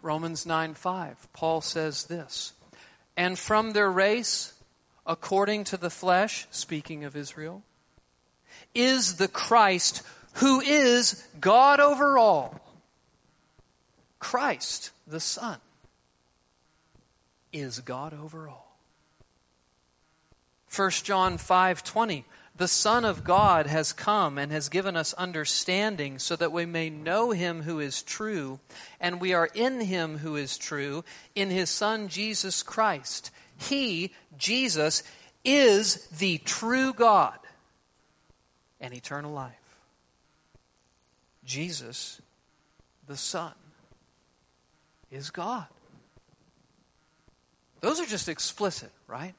Romans 0.00 0.46
9 0.46 0.72
5, 0.72 1.28
Paul 1.34 1.60
says 1.60 2.04
this 2.04 2.54
And 3.14 3.38
from 3.38 3.72
their 3.72 3.90
race, 3.90 4.54
according 5.06 5.64
to 5.64 5.76
the 5.76 5.90
flesh, 5.90 6.46
speaking 6.50 7.04
of 7.04 7.14
Israel, 7.14 7.62
is 8.74 9.16
the 9.16 9.28
Christ 9.28 10.02
who 10.36 10.62
is 10.62 11.22
God 11.38 11.78
over 11.78 12.16
all. 12.16 12.58
Christ, 14.18 14.92
the 15.06 15.20
Son 15.20 15.58
is 17.52 17.80
God 17.80 18.14
over 18.14 18.48
all. 18.48 18.76
1 20.74 20.90
John 21.04 21.36
5:20 21.36 22.24
The 22.56 22.68
Son 22.68 23.04
of 23.04 23.24
God 23.24 23.66
has 23.66 23.92
come 23.92 24.38
and 24.38 24.50
has 24.52 24.68
given 24.68 24.96
us 24.96 25.12
understanding 25.14 26.18
so 26.18 26.36
that 26.36 26.52
we 26.52 26.66
may 26.66 26.90
know 26.90 27.30
him 27.30 27.62
who 27.62 27.80
is 27.80 28.02
true 28.02 28.60
and 29.00 29.20
we 29.20 29.34
are 29.34 29.50
in 29.54 29.80
him 29.80 30.18
who 30.18 30.36
is 30.36 30.56
true 30.56 31.04
in 31.34 31.50
his 31.50 31.70
son 31.70 32.08
Jesus 32.08 32.62
Christ. 32.62 33.30
He, 33.56 34.12
Jesus, 34.36 35.02
is 35.44 36.06
the 36.08 36.38
true 36.38 36.92
God 36.92 37.38
and 38.80 38.92
eternal 38.92 39.32
life. 39.32 39.52
Jesus, 41.44 42.20
the 43.06 43.16
Son, 43.16 43.52
is 45.10 45.30
God. 45.30 45.66
Those 47.82 48.00
are 48.00 48.06
just 48.06 48.28
explicit, 48.28 48.90
right? 49.06 49.34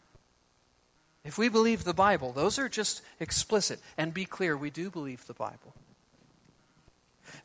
If 1.23 1.37
we 1.37 1.47
believe 1.47 1.85
the 1.85 1.93
Bible, 1.93 2.33
those 2.33 2.59
are 2.59 2.67
just 2.69 3.01
explicit. 3.19 3.79
And 3.97 4.13
be 4.13 4.25
clear, 4.25 4.55
we 4.55 4.69
do 4.69 4.91
believe 4.91 5.25
the 5.25 5.33
Bible. 5.33 5.73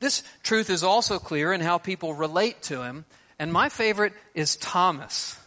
This 0.00 0.24
truth 0.42 0.68
is 0.68 0.82
also 0.82 1.18
clear 1.20 1.52
in 1.52 1.60
how 1.60 1.78
people 1.78 2.14
relate 2.14 2.60
to 2.62 2.82
him. 2.82 3.04
And 3.38 3.52
my 3.52 3.68
favorite 3.68 4.12
is 4.34 4.56
Thomas. 4.56 5.38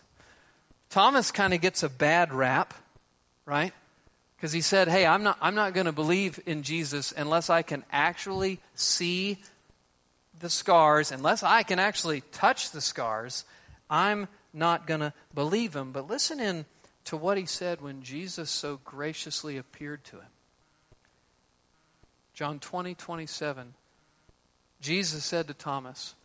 Thomas 0.89 1.31
kind 1.31 1.53
of 1.53 1.59
gets 1.59 1.83
a 1.83 1.89
bad 1.89 2.33
rap, 2.33 2.73
right? 3.45 3.73
Because 4.37 4.53
he 4.53 4.61
said, 4.61 4.87
Hey, 4.87 5.05
I'm 5.05 5.23
not, 5.23 5.37
I'm 5.41 5.55
not 5.55 5.73
going 5.73 5.85
to 5.85 5.91
believe 5.91 6.39
in 6.45 6.63
Jesus 6.63 7.13
unless 7.15 7.49
I 7.49 7.61
can 7.61 7.83
actually 7.91 8.59
see 8.75 9.39
the 10.39 10.49
scars, 10.49 11.11
unless 11.11 11.43
I 11.43 11.63
can 11.63 11.79
actually 11.79 12.21
touch 12.31 12.71
the 12.71 12.81
scars. 12.81 13.43
I'm 13.89 14.29
not 14.53 14.87
going 14.87 14.99
to 14.99 15.13
believe 15.33 15.75
him. 15.75 15.91
But 15.91 16.09
listen 16.09 16.39
in 16.39 16.65
to 17.05 17.17
what 17.17 17.37
he 17.37 17.45
said 17.45 17.81
when 17.81 18.03
Jesus 18.03 18.49
so 18.49 18.79
graciously 18.83 19.57
appeared 19.57 20.03
to 20.05 20.17
him. 20.17 20.29
John 22.33 22.59
20, 22.59 22.95
27. 22.95 23.73
Jesus 24.81 25.23
said 25.23 25.47
to 25.47 25.53
Thomas, 25.53 26.15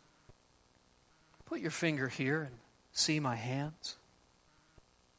Put 1.44 1.60
your 1.60 1.70
finger 1.70 2.08
here 2.08 2.42
and 2.42 2.54
see 2.92 3.20
my 3.20 3.36
hands. 3.36 3.96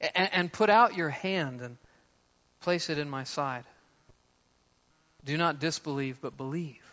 And, 0.02 0.30
and 0.32 0.54
put 0.54 0.70
out 0.70 0.96
your 0.96 1.10
hand 1.10 1.62
and 1.62 1.78
place 2.62 2.90
it 2.90 2.98
in 2.98 3.10
my 3.10 3.24
side. 3.24 3.64
Do 5.24 5.38
not 5.38 5.60
disbelieve, 5.60 6.20
but 6.22 6.38
believe. 6.38 6.84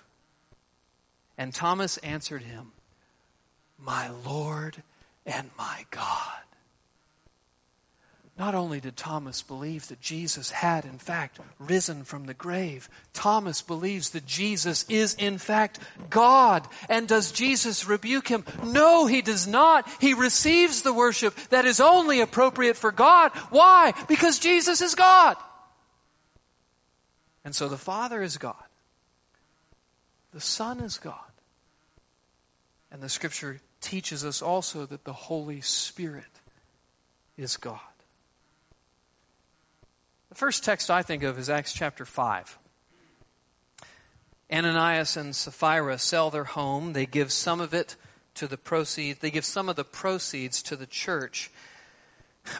And 1.36 1.52
Thomas 1.52 1.96
answered 1.98 2.42
him, 2.42 2.72
My 3.78 4.10
Lord 4.10 4.82
and 5.26 5.50
my 5.56 5.84
God. 5.90 6.44
Not 8.36 8.56
only 8.56 8.80
did 8.80 8.96
Thomas 8.96 9.42
believe 9.42 9.86
that 9.88 10.00
Jesus 10.00 10.50
had, 10.50 10.84
in 10.84 10.98
fact, 10.98 11.38
risen 11.60 12.02
from 12.02 12.26
the 12.26 12.34
grave, 12.34 12.88
Thomas 13.12 13.62
believes 13.62 14.10
that 14.10 14.26
Jesus 14.26 14.84
is, 14.88 15.14
in 15.14 15.38
fact, 15.38 15.78
God. 16.10 16.66
And 16.88 17.06
does 17.06 17.30
Jesus 17.30 17.86
rebuke 17.86 18.26
him? 18.26 18.44
No, 18.64 19.06
he 19.06 19.22
does 19.22 19.46
not. 19.46 19.88
He 20.00 20.14
receives 20.14 20.82
the 20.82 20.92
worship 20.92 21.36
that 21.50 21.64
is 21.64 21.78
only 21.78 22.20
appropriate 22.20 22.76
for 22.76 22.90
God. 22.90 23.30
Why? 23.50 23.94
Because 24.08 24.40
Jesus 24.40 24.80
is 24.80 24.96
God. 24.96 25.36
And 27.44 27.54
so 27.54 27.68
the 27.68 27.76
Father 27.76 28.20
is 28.20 28.36
God, 28.36 28.56
the 30.32 30.40
Son 30.40 30.80
is 30.80 30.98
God. 30.98 31.18
And 32.90 33.00
the 33.00 33.08
Scripture 33.08 33.60
teaches 33.84 34.24
us 34.24 34.42
also 34.42 34.86
that 34.86 35.04
the 35.04 35.12
Holy 35.12 35.60
Spirit 35.60 36.24
is 37.36 37.56
God. 37.56 37.78
The 40.30 40.34
first 40.34 40.64
text 40.64 40.90
I 40.90 41.02
think 41.02 41.22
of 41.22 41.38
is 41.38 41.50
Acts 41.50 41.72
chapter 41.72 42.04
5. 42.04 42.58
Ananias 44.52 45.16
and 45.16 45.36
Sapphira 45.36 45.98
sell 45.98 46.30
their 46.30 46.44
home. 46.44 46.92
They 46.92 47.06
give 47.06 47.30
some 47.30 47.60
of 47.60 47.74
it 47.74 47.96
to 48.34 48.46
the 48.46 48.56
proceeds. 48.56 49.20
They 49.20 49.30
give 49.30 49.44
some 49.44 49.68
of 49.68 49.76
the 49.76 49.84
proceeds 49.84 50.62
to 50.64 50.76
the 50.76 50.86
church. 50.86 51.50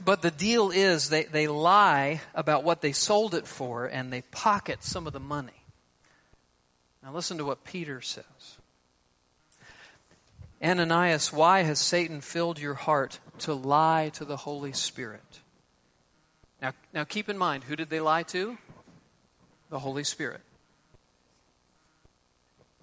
But 0.05 0.23
the 0.23 0.31
deal 0.31 0.71
is 0.71 1.09
they, 1.09 1.25
they 1.25 1.47
lie 1.47 2.21
about 2.35 2.65
what 2.65 2.81
they 2.81 2.93
sold 2.93 3.35
it 3.35 3.47
for 3.47 3.87
and 3.87 4.13
they 4.13 4.23
pocket 4.23 4.83
some 4.83 5.07
of 5.07 5.13
the 5.13 5.21
money. 5.21 5.65
Now 7.03 7.13
listen 7.13 7.39
to 7.39 7.45
what 7.45 7.65
Peter 7.65 8.01
says. 8.01 8.59
Ananias, 10.65 11.31
why 11.31 11.63
has 11.63 11.79
Satan 11.79 12.23
filled 12.23 12.59
your 12.59 12.75
heart 12.75 13.21
to 13.41 13.53
lie 13.53 14.11
to 14.15 14.25
the 14.25 14.39
Holy 14.39 14.73
Spirit? 14.73 15.41
Now, 16.63 16.73
now 16.95 17.05
keep 17.05 17.29
in 17.29 17.37
mind, 17.37 17.65
who 17.65 17.77
did 17.77 17.91
they 17.91 18.01
lie 18.01 18.23
to? 18.25 18.57
The 19.69 19.81
Holy 19.81 20.05
Spirit. 20.05 20.41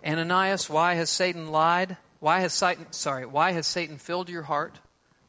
Ananias, 0.05 0.69
why 0.69 0.93
has 0.93 1.09
Satan 1.09 1.51
lied? 1.51 1.97
Why 2.19 2.41
has 2.41 2.53
Satan, 2.53 2.85
sorry, 2.91 3.25
why 3.25 3.53
has 3.53 3.65
Satan 3.65 3.97
filled 3.97 4.29
your 4.29 4.43
heart 4.43 4.79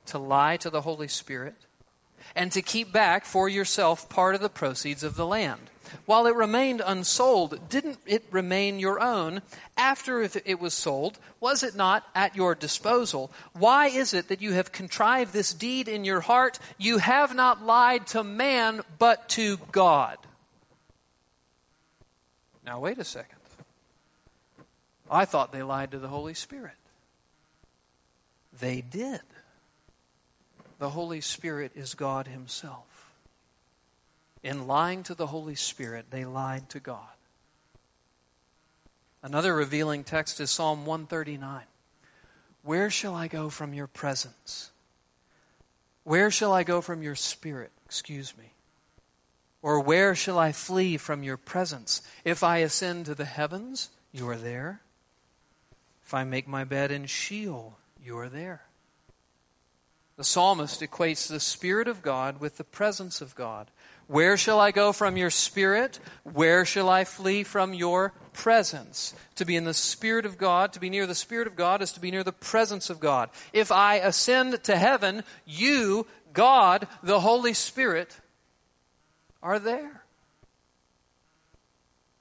to 0.06 0.18
lie 0.18 0.58
to 0.58 0.68
the 0.68 0.82
Holy 0.82 1.08
Spirit 1.08 1.54
and 2.34 2.52
to 2.52 2.60
keep 2.60 2.92
back 2.92 3.24
for 3.24 3.48
yourself 3.48 4.10
part 4.10 4.34
of 4.34 4.42
the 4.42 4.50
proceeds 4.50 5.02
of 5.02 5.16
the 5.16 5.26
land? 5.26 5.70
While 6.06 6.26
it 6.26 6.34
remained 6.34 6.82
unsold, 6.84 7.68
didn't 7.68 7.98
it 8.06 8.24
remain 8.30 8.78
your 8.78 9.00
own? 9.00 9.42
After 9.76 10.22
it 10.22 10.60
was 10.60 10.74
sold, 10.74 11.18
was 11.40 11.62
it 11.62 11.74
not 11.74 12.04
at 12.14 12.36
your 12.36 12.54
disposal? 12.54 13.30
Why 13.52 13.88
is 13.88 14.14
it 14.14 14.28
that 14.28 14.42
you 14.42 14.52
have 14.52 14.72
contrived 14.72 15.32
this 15.32 15.52
deed 15.52 15.88
in 15.88 16.04
your 16.04 16.20
heart? 16.20 16.58
You 16.78 16.98
have 16.98 17.34
not 17.34 17.64
lied 17.64 18.06
to 18.08 18.22
man, 18.22 18.82
but 18.98 19.28
to 19.30 19.58
God. 19.70 20.18
Now, 22.64 22.80
wait 22.80 22.98
a 22.98 23.04
second. 23.04 23.38
I 25.10 25.24
thought 25.24 25.52
they 25.52 25.62
lied 25.62 25.90
to 25.90 25.98
the 25.98 26.08
Holy 26.08 26.34
Spirit. 26.34 26.72
They 28.58 28.80
did. 28.80 29.20
The 30.78 30.90
Holy 30.90 31.20
Spirit 31.20 31.72
is 31.74 31.94
God 31.94 32.26
Himself. 32.26 32.86
In 34.42 34.66
lying 34.66 35.02
to 35.04 35.14
the 35.14 35.28
Holy 35.28 35.54
Spirit, 35.54 36.06
they 36.10 36.24
lied 36.24 36.68
to 36.70 36.80
God. 36.80 37.06
Another 39.22 39.54
revealing 39.54 40.02
text 40.02 40.40
is 40.40 40.50
Psalm 40.50 40.84
139. 40.84 41.62
Where 42.64 42.90
shall 42.90 43.14
I 43.14 43.28
go 43.28 43.48
from 43.50 43.72
your 43.72 43.86
presence? 43.86 44.70
Where 46.04 46.30
shall 46.30 46.52
I 46.52 46.64
go 46.64 46.80
from 46.80 47.02
your 47.02 47.14
spirit? 47.14 47.70
Excuse 47.84 48.36
me. 48.36 48.52
Or 49.62 49.78
where 49.78 50.16
shall 50.16 50.38
I 50.38 50.50
flee 50.50 50.96
from 50.96 51.22
your 51.22 51.36
presence? 51.36 52.02
If 52.24 52.42
I 52.42 52.58
ascend 52.58 53.06
to 53.06 53.14
the 53.14 53.24
heavens, 53.24 53.90
you 54.10 54.28
are 54.28 54.36
there. 54.36 54.80
If 56.04 56.12
I 56.12 56.24
make 56.24 56.48
my 56.48 56.64
bed 56.64 56.90
in 56.90 57.06
Sheol, 57.06 57.78
you 58.04 58.18
are 58.18 58.28
there. 58.28 58.62
The 60.16 60.24
psalmist 60.24 60.80
equates 60.80 61.28
the 61.28 61.40
Spirit 61.40 61.86
of 61.86 62.02
God 62.02 62.40
with 62.40 62.56
the 62.56 62.64
presence 62.64 63.20
of 63.20 63.34
God. 63.36 63.70
Where 64.12 64.36
shall 64.36 64.60
I 64.60 64.72
go 64.72 64.92
from 64.92 65.16
your 65.16 65.30
spirit? 65.30 65.98
Where 66.22 66.66
shall 66.66 66.90
I 66.90 67.04
flee 67.04 67.44
from 67.44 67.72
your 67.72 68.12
presence? 68.34 69.14
To 69.36 69.46
be 69.46 69.56
in 69.56 69.64
the 69.64 69.72
Spirit 69.72 70.26
of 70.26 70.36
God, 70.36 70.74
to 70.74 70.80
be 70.80 70.90
near 70.90 71.06
the 71.06 71.14
Spirit 71.14 71.46
of 71.46 71.56
God, 71.56 71.80
is 71.80 71.92
to 71.92 72.00
be 72.00 72.10
near 72.10 72.22
the 72.22 72.30
presence 72.30 72.90
of 72.90 73.00
God. 73.00 73.30
If 73.54 73.72
I 73.72 73.94
ascend 73.94 74.64
to 74.64 74.76
heaven, 74.76 75.24
you, 75.46 76.06
God, 76.34 76.88
the 77.02 77.20
Holy 77.20 77.54
Spirit, 77.54 78.14
are 79.42 79.58
there. 79.58 80.02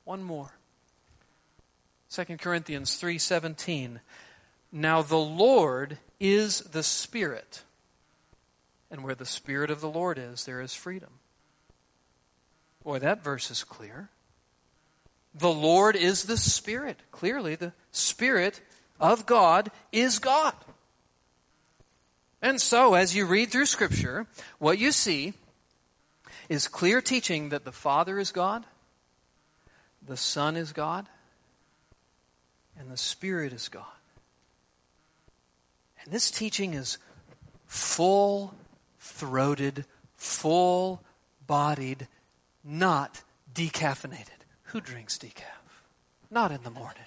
One 0.06 0.24
more. 0.24 0.54
2 2.10 2.38
Corinthians 2.38 2.96
3:17 3.02 4.00
Now 4.72 5.02
the 5.02 5.18
Lord 5.18 5.98
is 6.22 6.62
the 6.62 6.84
Spirit 6.84 7.64
and 8.90 9.04
where 9.04 9.16
the 9.16 9.26
Spirit 9.26 9.70
of 9.70 9.82
the 9.82 9.90
Lord 9.90 10.18
is 10.18 10.46
there 10.46 10.62
is 10.62 10.74
freedom 10.74 11.20
Boy, 12.84 13.00
that 13.00 13.24
verse 13.24 13.52
is 13.52 13.64
clear. 13.64 14.10
The 15.34 15.52
Lord 15.52 15.96
is 15.96 16.24
the 16.24 16.38
Spirit. 16.38 17.00
Clearly, 17.12 17.56
the 17.56 17.74
Spirit 17.92 18.62
of 19.00 19.26
God 19.26 19.72
is 19.92 20.20
God. 20.20 20.54
And 22.42 22.60
so, 22.60 22.96
as 22.96 23.16
you 23.16 23.26
read 23.26 23.52
through 23.52 23.68
Scripture, 23.68 24.28
what 24.58 24.80
you 24.80 24.92
see 24.92 25.34
is 26.50 26.68
clear 26.68 27.02
teaching 27.02 27.50
that 27.50 27.66
the 27.66 27.72
Father 27.72 28.18
is 28.20 28.32
God, 28.32 28.66
the 30.06 30.18
Son 30.18 30.58
is 30.58 30.74
God, 30.74 31.08
and 32.78 32.90
the 32.90 32.98
Spirit 32.98 33.54
is 33.54 33.70
God. 33.70 33.86
And 36.04 36.12
this 36.12 36.32
teaching 36.32 36.74
is 36.74 36.98
full 37.68 38.56
throated, 39.00 39.86
full 40.16 41.04
bodied 41.46 42.08
not 42.64 43.24
decaffeinated. 43.54 44.28
Who 44.66 44.82
drinks 44.82 45.18
decaf? 45.18 45.44
Not 46.30 46.52
in 46.52 46.64
the 46.64 46.70
morning. 46.70 47.04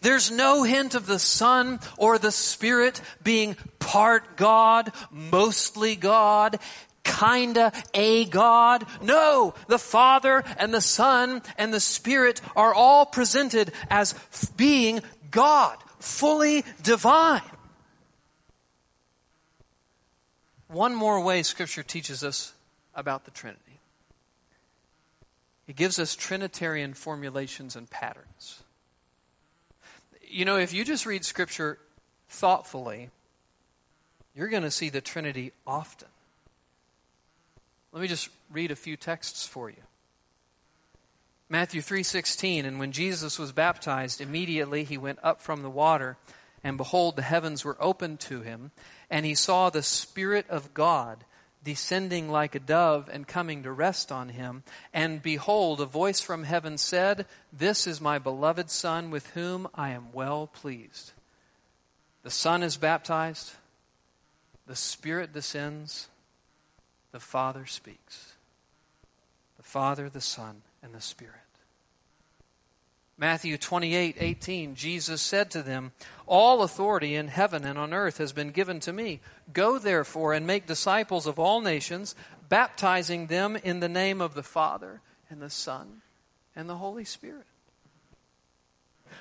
There's 0.00 0.30
no 0.30 0.62
hint 0.62 0.94
of 0.94 1.06
the 1.06 1.18
Son 1.18 1.80
or 1.98 2.18
the 2.18 2.32
Spirit 2.32 3.00
being 3.22 3.56
part 3.78 4.36
God, 4.36 4.92
mostly 5.10 5.96
God, 5.96 6.58
kinda 7.04 7.72
a 7.94 8.24
God. 8.26 8.86
No, 9.02 9.54
the 9.68 9.78
Father 9.78 10.42
and 10.58 10.72
the 10.72 10.80
Son 10.80 11.42
and 11.58 11.72
the 11.72 11.80
Spirit 11.80 12.40
are 12.54 12.74
all 12.74 13.06
presented 13.06 13.72
as 13.90 14.14
being 14.56 15.02
God, 15.30 15.76
fully 15.98 16.64
divine. 16.82 17.42
One 20.68 20.94
more 20.94 21.20
way 21.20 21.42
Scripture 21.42 21.82
teaches 21.82 22.24
us 22.24 22.52
about 22.94 23.24
the 23.24 23.30
Trinity. 23.30 23.65
He 25.66 25.72
gives 25.72 25.98
us 25.98 26.14
Trinitarian 26.14 26.94
formulations 26.94 27.74
and 27.74 27.90
patterns. 27.90 28.62
You 30.28 30.44
know, 30.44 30.56
if 30.56 30.72
you 30.72 30.84
just 30.84 31.06
read 31.06 31.24
Scripture 31.24 31.78
thoughtfully, 32.28 33.10
you're 34.34 34.48
going 34.48 34.62
to 34.62 34.70
see 34.70 34.90
the 34.90 35.00
Trinity 35.00 35.52
often. 35.66 36.08
Let 37.92 38.02
me 38.02 38.08
just 38.08 38.28
read 38.50 38.70
a 38.70 38.76
few 38.76 38.96
texts 38.96 39.46
for 39.46 39.70
you. 39.70 39.82
Matthew 41.48 41.80
3:16 41.80 42.66
and 42.66 42.78
when 42.78 42.90
Jesus 42.90 43.38
was 43.38 43.52
baptized 43.52 44.20
immediately 44.20 44.82
he 44.82 44.98
went 44.98 45.20
up 45.22 45.40
from 45.40 45.62
the 45.62 45.70
water 45.70 46.16
and 46.64 46.76
behold 46.76 47.14
the 47.14 47.22
heavens 47.22 47.64
were 47.64 47.76
opened 47.78 48.18
to 48.20 48.40
him 48.40 48.72
and 49.08 49.24
he 49.24 49.36
saw 49.36 49.70
the 49.70 49.82
spirit 49.82 50.44
of 50.50 50.74
God 50.74 51.24
descending 51.66 52.28
like 52.28 52.54
a 52.54 52.60
dove 52.60 53.10
and 53.12 53.26
coming 53.26 53.64
to 53.64 53.72
rest 53.72 54.12
on 54.12 54.28
him. 54.28 54.62
And 54.94 55.20
behold, 55.20 55.80
a 55.80 55.84
voice 55.84 56.20
from 56.20 56.44
heaven 56.44 56.78
said, 56.78 57.26
This 57.52 57.88
is 57.88 58.00
my 58.00 58.20
beloved 58.20 58.70
Son 58.70 59.10
with 59.10 59.26
whom 59.30 59.66
I 59.74 59.90
am 59.90 60.12
well 60.12 60.46
pleased. 60.46 61.10
The 62.22 62.30
Son 62.30 62.62
is 62.62 62.76
baptized, 62.76 63.52
the 64.68 64.76
Spirit 64.76 65.32
descends, 65.32 66.06
the 67.10 67.20
Father 67.20 67.66
speaks. 67.66 68.34
The 69.56 69.64
Father, 69.64 70.08
the 70.08 70.20
Son, 70.20 70.62
and 70.84 70.94
the 70.94 71.00
Spirit. 71.00 71.45
Matthew 73.18 73.56
28 73.56 74.16
18, 74.18 74.74
Jesus 74.74 75.22
said 75.22 75.50
to 75.52 75.62
them, 75.62 75.92
All 76.26 76.62
authority 76.62 77.14
in 77.14 77.28
heaven 77.28 77.64
and 77.64 77.78
on 77.78 77.94
earth 77.94 78.18
has 78.18 78.32
been 78.32 78.50
given 78.50 78.78
to 78.80 78.92
me. 78.92 79.20
Go 79.52 79.78
therefore 79.78 80.34
and 80.34 80.46
make 80.46 80.66
disciples 80.66 81.26
of 81.26 81.38
all 81.38 81.62
nations, 81.62 82.14
baptizing 82.50 83.28
them 83.28 83.56
in 83.56 83.80
the 83.80 83.88
name 83.88 84.20
of 84.20 84.34
the 84.34 84.42
Father 84.42 85.00
and 85.30 85.40
the 85.40 85.48
Son 85.48 86.02
and 86.54 86.68
the 86.68 86.76
Holy 86.76 87.06
Spirit. 87.06 87.46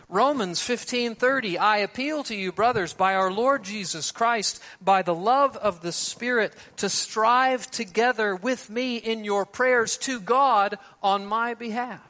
Romans 0.10 0.60
15:30 0.60 1.58
I 1.58 1.78
appeal 1.78 2.24
to 2.26 2.36
you 2.36 2.52
brothers 2.52 2.94
by 2.94 3.16
our 3.16 3.32
Lord 3.32 3.64
Jesus 3.64 4.12
Christ 4.12 4.62
by 4.82 5.04
the 5.04 5.16
love 5.16 5.56
of 5.56 5.80
the 5.80 5.94
Spirit 5.94 6.54
to 6.78 6.90
strive 6.90 7.72
together 7.72 8.36
with 8.36 8.70
me 8.70 8.98
in 8.98 9.24
your 9.24 9.46
prayers 9.46 9.98
to 10.00 10.20
God 10.20 10.78
on 11.02 11.26
my 11.26 11.54
behalf 11.54 12.02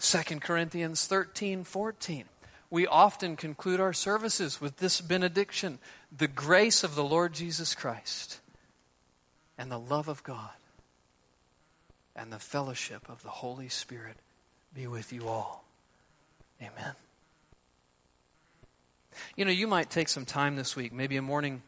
2 0.00 0.40
Corinthians 0.40 1.06
13 1.06 1.64
14. 1.64 2.24
We 2.70 2.86
often 2.86 3.36
conclude 3.36 3.80
our 3.80 3.92
services 3.92 4.60
with 4.60 4.76
this 4.76 5.00
benediction 5.00 5.78
the 6.16 6.28
grace 6.28 6.84
of 6.84 6.94
the 6.94 7.04
Lord 7.04 7.32
Jesus 7.32 7.74
Christ, 7.74 8.40
and 9.56 9.70
the 9.70 9.78
love 9.78 10.08
of 10.08 10.22
God, 10.22 10.50
and 12.14 12.32
the 12.32 12.38
fellowship 12.38 13.08
of 13.08 13.22
the 13.22 13.28
Holy 13.28 13.68
Spirit 13.68 14.16
be 14.74 14.86
with 14.86 15.12
you 15.12 15.28
all. 15.28 15.64
Amen. 16.60 16.94
You 19.36 19.44
know, 19.44 19.50
you 19.50 19.66
might 19.66 19.90
take 19.90 20.08
some 20.08 20.24
time 20.24 20.56
this 20.56 20.76
week, 20.76 20.92
maybe 20.92 21.16
a 21.16 21.22
morning 21.22 21.62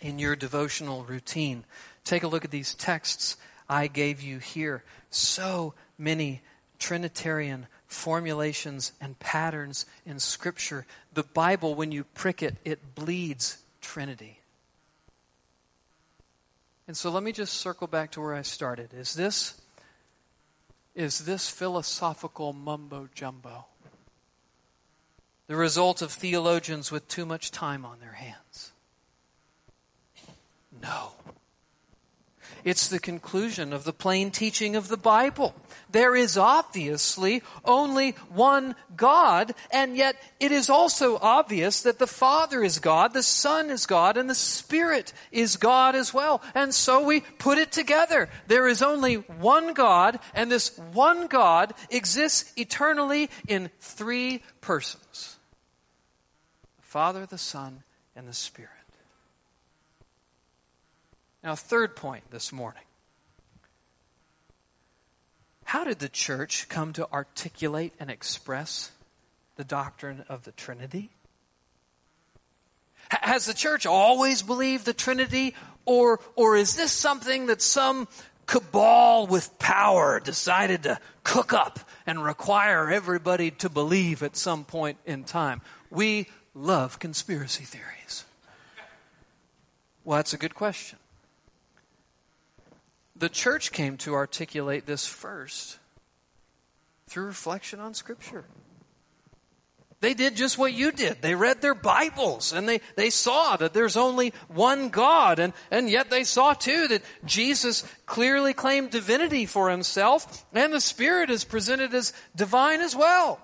in 0.00 0.18
your 0.18 0.36
devotional 0.36 1.04
routine. 1.04 1.64
Take 2.04 2.22
a 2.22 2.28
look 2.28 2.44
at 2.44 2.50
these 2.50 2.74
texts 2.74 3.36
I 3.68 3.86
gave 3.86 4.20
you 4.20 4.38
here. 4.38 4.82
So 5.10 5.74
many 5.96 6.42
Trinitarian 6.82 7.68
formulations 7.86 8.90
and 9.00 9.16
patterns 9.20 9.86
in 10.04 10.18
Scripture. 10.18 10.84
The 11.14 11.22
Bible, 11.22 11.76
when 11.76 11.92
you 11.92 12.02
prick 12.02 12.42
it, 12.42 12.56
it 12.64 12.96
bleeds 12.96 13.58
Trinity. 13.80 14.40
And 16.88 16.96
so 16.96 17.08
let 17.08 17.22
me 17.22 17.30
just 17.30 17.54
circle 17.54 17.86
back 17.86 18.10
to 18.10 18.20
where 18.20 18.34
I 18.34 18.42
started. 18.42 18.92
Is 18.92 19.14
this 19.14 19.60
is 20.96 21.20
this 21.20 21.48
philosophical 21.48 22.52
mumbo 22.52 23.08
jumbo 23.14 23.66
the 25.46 25.56
result 25.56 26.02
of 26.02 26.10
theologians 26.10 26.90
with 26.90 27.06
too 27.06 27.24
much 27.24 27.52
time 27.52 27.84
on 27.84 28.00
their 28.00 28.12
hands? 28.12 28.72
No. 30.82 31.12
It's 32.64 32.88
the 32.88 33.00
conclusion 33.00 33.72
of 33.72 33.84
the 33.84 33.92
plain 33.92 34.30
teaching 34.30 34.76
of 34.76 34.88
the 34.88 34.96
Bible. 34.96 35.54
There 35.90 36.14
is 36.14 36.38
obviously 36.38 37.42
only 37.64 38.12
one 38.30 38.76
God, 38.96 39.54
and 39.70 39.96
yet 39.96 40.16
it 40.38 40.52
is 40.52 40.70
also 40.70 41.18
obvious 41.20 41.82
that 41.82 41.98
the 41.98 42.06
Father 42.06 42.62
is 42.62 42.78
God, 42.78 43.14
the 43.14 43.22
Son 43.22 43.68
is 43.68 43.84
God, 43.84 44.16
and 44.16 44.30
the 44.30 44.34
Spirit 44.34 45.12
is 45.32 45.56
God 45.56 45.96
as 45.96 46.14
well. 46.14 46.40
And 46.54 46.72
so 46.72 47.04
we 47.04 47.20
put 47.20 47.58
it 47.58 47.72
together. 47.72 48.28
There 48.46 48.68
is 48.68 48.80
only 48.80 49.16
one 49.16 49.72
God, 49.72 50.20
and 50.34 50.50
this 50.50 50.78
one 50.92 51.26
God 51.26 51.74
exists 51.90 52.52
eternally 52.56 53.28
in 53.48 53.70
three 53.80 54.42
persons 54.60 55.36
the 56.76 56.82
Father, 56.82 57.26
the 57.26 57.38
Son, 57.38 57.82
and 58.14 58.28
the 58.28 58.32
Spirit. 58.32 58.81
Now, 61.42 61.56
third 61.56 61.96
point 61.96 62.30
this 62.30 62.52
morning. 62.52 62.82
How 65.64 65.84
did 65.84 65.98
the 65.98 66.08
church 66.08 66.68
come 66.68 66.92
to 66.92 67.10
articulate 67.12 67.94
and 67.98 68.10
express 68.10 68.92
the 69.56 69.64
doctrine 69.64 70.24
of 70.28 70.44
the 70.44 70.52
Trinity? 70.52 71.10
Has 73.08 73.46
the 73.46 73.54
church 73.54 73.86
always 73.86 74.42
believed 74.42 74.84
the 74.84 74.94
Trinity, 74.94 75.54
or, 75.84 76.20
or 76.36 76.56
is 76.56 76.76
this 76.76 76.92
something 76.92 77.46
that 77.46 77.60
some 77.60 78.06
cabal 78.46 79.26
with 79.26 79.58
power 79.58 80.20
decided 80.20 80.84
to 80.84 80.98
cook 81.24 81.52
up 81.52 81.80
and 82.06 82.22
require 82.24 82.90
everybody 82.90 83.50
to 83.50 83.68
believe 83.68 84.22
at 84.22 84.36
some 84.36 84.64
point 84.64 84.98
in 85.06 85.24
time? 85.24 85.60
We 85.90 86.28
love 86.54 86.98
conspiracy 86.98 87.64
theories. 87.64 88.24
Well, 90.04 90.16
that's 90.16 90.34
a 90.34 90.38
good 90.38 90.54
question. 90.54 90.98
The 93.22 93.28
church 93.28 93.70
came 93.70 93.98
to 93.98 94.14
articulate 94.14 94.84
this 94.84 95.06
first 95.06 95.78
through 97.06 97.26
reflection 97.26 97.78
on 97.78 97.94
Scripture. 97.94 98.44
They 100.00 100.12
did 100.12 100.34
just 100.34 100.58
what 100.58 100.72
you 100.72 100.90
did. 100.90 101.22
They 101.22 101.36
read 101.36 101.62
their 101.62 101.76
Bibles 101.76 102.52
and 102.52 102.68
they, 102.68 102.80
they 102.96 103.10
saw 103.10 103.56
that 103.58 103.74
there's 103.74 103.96
only 103.96 104.32
one 104.48 104.88
God. 104.88 105.38
And, 105.38 105.52
and 105.70 105.88
yet 105.88 106.10
they 106.10 106.24
saw 106.24 106.52
too 106.52 106.88
that 106.88 107.04
Jesus 107.24 107.84
clearly 108.06 108.54
claimed 108.54 108.90
divinity 108.90 109.46
for 109.46 109.70
himself 109.70 110.44
and 110.52 110.72
the 110.72 110.80
Spirit 110.80 111.30
is 111.30 111.44
presented 111.44 111.94
as 111.94 112.12
divine 112.34 112.80
as 112.80 112.96
well. 112.96 113.38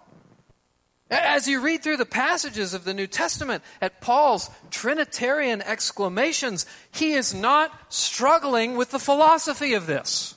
As 1.10 1.48
you 1.48 1.60
read 1.60 1.82
through 1.82 1.96
the 1.96 2.04
passages 2.04 2.74
of 2.74 2.84
the 2.84 2.92
New 2.92 3.06
Testament 3.06 3.64
at 3.80 4.00
Paul's 4.00 4.50
Trinitarian 4.70 5.62
exclamations, 5.62 6.66
he 6.90 7.12
is 7.12 7.32
not 7.32 7.72
struggling 7.88 8.76
with 8.76 8.90
the 8.90 8.98
philosophy 8.98 9.72
of 9.72 9.86
this. 9.86 10.34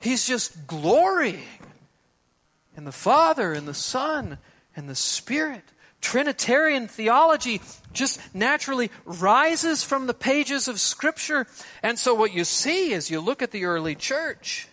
He's 0.00 0.26
just 0.26 0.66
glorying 0.66 1.44
in 2.76 2.84
the 2.84 2.92
Father 2.92 3.52
and 3.52 3.66
the 3.68 3.74
Son 3.74 4.38
and 4.74 4.88
the 4.88 4.96
Spirit. 4.96 5.62
Trinitarian 6.00 6.88
theology 6.88 7.62
just 7.92 8.20
naturally 8.34 8.90
rises 9.04 9.84
from 9.84 10.06
the 10.06 10.14
pages 10.14 10.68
of 10.68 10.80
Scripture. 10.80 11.46
And 11.82 11.98
so 11.98 12.12
what 12.12 12.34
you 12.34 12.44
see 12.44 12.92
as 12.92 13.08
you 13.08 13.20
look 13.20 13.40
at 13.40 13.52
the 13.52 13.64
early 13.64 13.94
church 13.94 14.68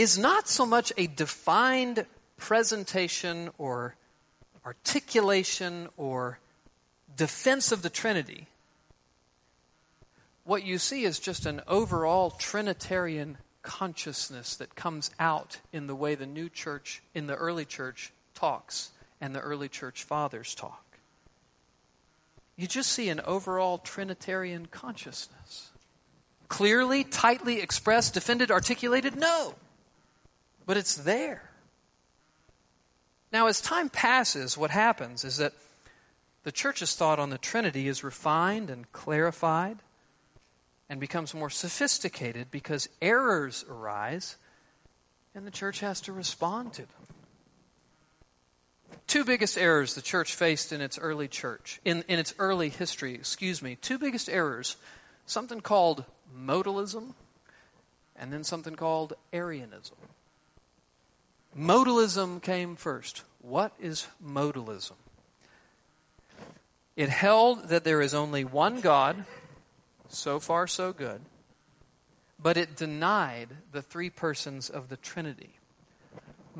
is 0.00 0.16
not 0.16 0.48
so 0.48 0.64
much 0.64 0.94
a 0.96 1.06
defined 1.06 2.06
presentation 2.38 3.50
or 3.58 3.94
articulation 4.64 5.88
or 5.98 6.38
defense 7.14 7.70
of 7.70 7.82
the 7.82 7.90
Trinity. 7.90 8.46
What 10.44 10.64
you 10.64 10.78
see 10.78 11.04
is 11.04 11.18
just 11.18 11.44
an 11.44 11.60
overall 11.68 12.30
Trinitarian 12.30 13.36
consciousness 13.60 14.56
that 14.56 14.74
comes 14.74 15.10
out 15.20 15.58
in 15.70 15.86
the 15.86 15.94
way 15.94 16.14
the 16.14 16.26
new 16.26 16.48
church, 16.48 17.02
in 17.14 17.26
the 17.26 17.34
early 17.34 17.66
church, 17.66 18.10
talks 18.34 18.92
and 19.20 19.34
the 19.34 19.40
early 19.40 19.68
church 19.68 20.04
fathers 20.04 20.54
talk. 20.54 20.96
You 22.56 22.66
just 22.66 22.90
see 22.90 23.10
an 23.10 23.20
overall 23.26 23.76
Trinitarian 23.76 24.64
consciousness. 24.64 25.72
Clearly, 26.48 27.04
tightly 27.04 27.60
expressed, 27.60 28.14
defended, 28.14 28.50
articulated? 28.50 29.14
No 29.14 29.56
but 30.66 30.76
it's 30.76 30.94
there. 30.94 31.50
Now, 33.32 33.46
as 33.46 33.60
time 33.60 33.88
passes, 33.88 34.58
what 34.58 34.70
happens 34.70 35.24
is 35.24 35.36
that 35.36 35.52
the 36.42 36.52
church's 36.52 36.94
thought 36.94 37.18
on 37.18 37.30
the 37.30 37.38
Trinity 37.38 37.86
is 37.86 38.02
refined 38.02 38.70
and 38.70 38.90
clarified 38.92 39.78
and 40.88 40.98
becomes 40.98 41.34
more 41.34 41.50
sophisticated 41.50 42.50
because 42.50 42.88
errors 43.00 43.64
arise 43.68 44.36
and 45.34 45.46
the 45.46 45.50
church 45.50 45.80
has 45.80 46.00
to 46.02 46.12
respond 46.12 46.72
to 46.72 46.82
them. 46.82 47.06
two 49.06 49.24
biggest 49.24 49.56
errors 49.56 49.94
the 49.94 50.02
church 50.02 50.34
faced 50.34 50.72
in 50.72 50.80
its 50.80 50.98
early 50.98 51.28
church, 51.28 51.80
in, 51.84 52.02
in 52.08 52.18
its 52.18 52.34
early 52.38 52.68
history, 52.68 53.14
excuse 53.14 53.62
me, 53.62 53.76
two 53.76 53.98
biggest 53.98 54.28
errors 54.28 54.76
something 55.26 55.60
called 55.60 56.04
modalism 56.36 57.14
and 58.16 58.32
then 58.32 58.42
something 58.42 58.74
called 58.74 59.14
Arianism. 59.32 59.96
Modalism 61.56 62.42
came 62.42 62.76
first. 62.76 63.24
What 63.40 63.72
is 63.80 64.06
modalism? 64.24 64.94
It 66.96 67.08
held 67.08 67.68
that 67.68 67.84
there 67.84 68.00
is 68.00 68.14
only 68.14 68.44
one 68.44 68.80
God, 68.80 69.24
so 70.08 70.38
far 70.38 70.66
so 70.66 70.92
good, 70.92 71.20
but 72.38 72.56
it 72.56 72.76
denied 72.76 73.48
the 73.72 73.82
three 73.82 74.10
persons 74.10 74.68
of 74.68 74.88
the 74.88 74.96
Trinity 74.96 75.60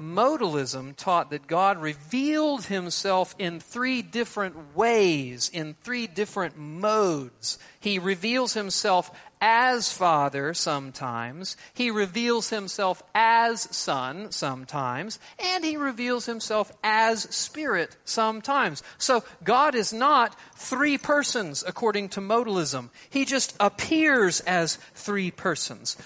modalism 0.00 0.96
taught 0.96 1.30
that 1.30 1.46
God 1.46 1.78
revealed 1.78 2.64
himself 2.64 3.34
in 3.38 3.60
three 3.60 4.02
different 4.02 4.76
ways, 4.76 5.50
in 5.52 5.74
three 5.82 6.06
different 6.06 6.56
modes. 6.56 7.58
He 7.78 7.98
reveals 7.98 8.54
himself 8.54 9.10
as 9.40 9.92
Father 9.92 10.52
sometimes, 10.52 11.56
he 11.72 11.90
reveals 11.90 12.50
himself 12.50 13.02
as 13.14 13.62
Son 13.74 14.30
sometimes, 14.30 15.18
and 15.38 15.64
he 15.64 15.76
reveals 15.76 16.26
himself 16.26 16.70
as 16.84 17.22
Spirit 17.34 17.96
sometimes. 18.04 18.82
So 18.98 19.24
God 19.42 19.74
is 19.74 19.92
not 19.92 20.36
three 20.56 20.98
persons 20.98 21.64
according 21.66 22.10
to 22.10 22.20
modalism. 22.20 22.90
He 23.08 23.24
just 23.24 23.56
appears 23.58 24.40
as 24.40 24.76
three 24.94 25.30
persons. 25.30 25.96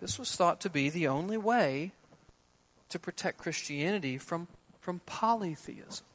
This 0.00 0.18
was 0.18 0.34
thought 0.36 0.60
to 0.60 0.70
be 0.70 0.90
the 0.90 1.08
only 1.08 1.36
way 1.36 1.92
to 2.90 2.98
protect 2.98 3.38
Christianity 3.38 4.18
from, 4.18 4.46
from 4.80 5.00
polytheism. 5.04 6.06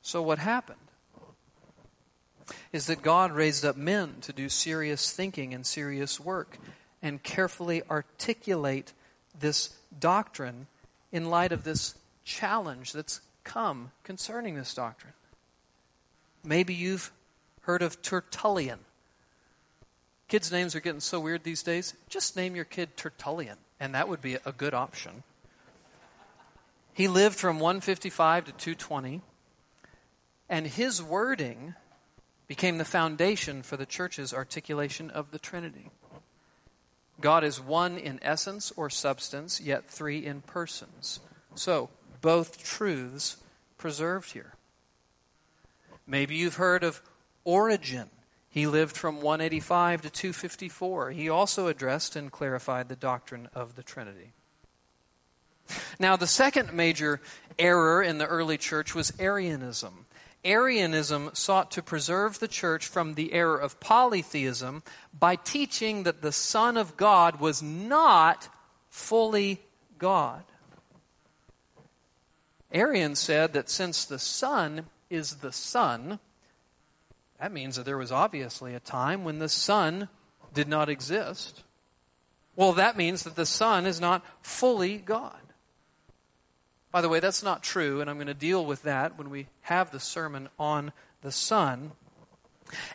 So, 0.00 0.22
what 0.22 0.38
happened 0.38 0.87
is 2.72 2.86
that 2.86 3.02
God 3.02 3.32
raised 3.32 3.64
up 3.64 3.76
men 3.76 4.16
to 4.22 4.32
do 4.32 4.48
serious 4.48 5.12
thinking 5.12 5.54
and 5.54 5.66
serious 5.66 6.18
work 6.20 6.58
and 7.02 7.22
carefully 7.22 7.82
articulate 7.90 8.92
this 9.38 9.76
doctrine 9.98 10.66
in 11.12 11.30
light 11.30 11.52
of 11.52 11.64
this 11.64 11.94
challenge 12.24 12.92
that's 12.92 13.20
come 13.44 13.92
concerning 14.04 14.54
this 14.54 14.74
doctrine. 14.74 15.14
Maybe 16.44 16.74
you've 16.74 17.12
heard 17.62 17.82
of 17.82 18.02
Tertullian. 18.02 18.80
Kids' 20.28 20.52
names 20.52 20.74
are 20.74 20.80
getting 20.80 21.00
so 21.00 21.20
weird 21.20 21.44
these 21.44 21.62
days. 21.62 21.94
Just 22.08 22.36
name 22.36 22.54
your 22.54 22.64
kid 22.64 22.96
Tertullian 22.96 23.56
and 23.80 23.94
that 23.94 24.08
would 24.08 24.20
be 24.20 24.34
a 24.44 24.52
good 24.52 24.74
option. 24.74 25.22
He 26.92 27.08
lived 27.08 27.36
from 27.36 27.60
155 27.60 28.46
to 28.46 28.52
220, 28.52 29.20
and 30.48 30.66
his 30.66 31.02
wording 31.02 31.74
became 32.48 32.78
the 32.78 32.84
foundation 32.84 33.62
for 33.62 33.76
the 33.76 33.86
church's 33.86 34.34
articulation 34.34 35.10
of 35.10 35.30
the 35.30 35.38
Trinity. 35.38 35.90
God 37.20 37.44
is 37.44 37.60
one 37.60 37.98
in 37.98 38.18
essence 38.22 38.72
or 38.76 38.88
substance, 38.88 39.60
yet 39.60 39.88
three 39.88 40.24
in 40.24 40.40
persons. 40.40 41.20
So, 41.54 41.90
both 42.20 42.62
truths 42.62 43.36
preserved 43.76 44.32
here. 44.32 44.54
Maybe 46.06 46.36
you've 46.36 46.54
heard 46.54 46.82
of 46.82 47.02
Origen. 47.44 48.08
He 48.48 48.66
lived 48.66 48.96
from 48.96 49.16
185 49.16 50.02
to 50.02 50.10
254. 50.10 51.10
He 51.10 51.28
also 51.28 51.66
addressed 51.66 52.16
and 52.16 52.32
clarified 52.32 52.88
the 52.88 52.96
doctrine 52.96 53.48
of 53.54 53.76
the 53.76 53.82
Trinity. 53.82 54.32
Now, 55.98 56.16
the 56.16 56.26
second 56.26 56.72
major 56.72 57.20
error 57.58 58.02
in 58.02 58.18
the 58.18 58.26
early 58.26 58.56
church 58.56 58.94
was 58.94 59.12
Arianism. 59.18 60.06
Arianism 60.44 61.30
sought 61.32 61.70
to 61.72 61.82
preserve 61.82 62.38
the 62.38 62.48
church 62.48 62.86
from 62.86 63.14
the 63.14 63.32
error 63.32 63.58
of 63.58 63.80
polytheism 63.80 64.82
by 65.18 65.36
teaching 65.36 66.04
that 66.04 66.22
the 66.22 66.32
Son 66.32 66.76
of 66.76 66.96
God 66.96 67.40
was 67.40 67.62
not 67.62 68.48
fully 68.88 69.60
God. 69.98 70.44
Arian 72.72 73.14
said 73.14 73.52
that 73.54 73.70
since 73.70 74.04
the 74.04 74.18
Son 74.18 74.86
is 75.10 75.36
the 75.36 75.52
Son, 75.52 76.18
that 77.40 77.52
means 77.52 77.76
that 77.76 77.84
there 77.84 77.98
was 77.98 78.12
obviously 78.12 78.74
a 78.74 78.80
time 78.80 79.24
when 79.24 79.38
the 79.38 79.48
Son 79.48 80.08
did 80.54 80.68
not 80.68 80.88
exist. 80.88 81.62
Well, 82.56 82.72
that 82.74 82.96
means 82.96 83.22
that 83.22 83.36
the 83.36 83.46
Son 83.46 83.86
is 83.86 84.00
not 84.00 84.24
fully 84.42 84.98
God. 84.98 85.47
By 86.90 87.00
the 87.00 87.08
way, 87.08 87.20
that's 87.20 87.42
not 87.42 87.62
true, 87.62 88.00
and 88.00 88.08
I'm 88.08 88.16
going 88.16 88.28
to 88.28 88.34
deal 88.34 88.64
with 88.64 88.82
that 88.82 89.18
when 89.18 89.30
we 89.30 89.48
have 89.62 89.90
the 89.90 90.00
sermon 90.00 90.48
on 90.58 90.92
the 91.22 91.32
Son. 91.32 91.92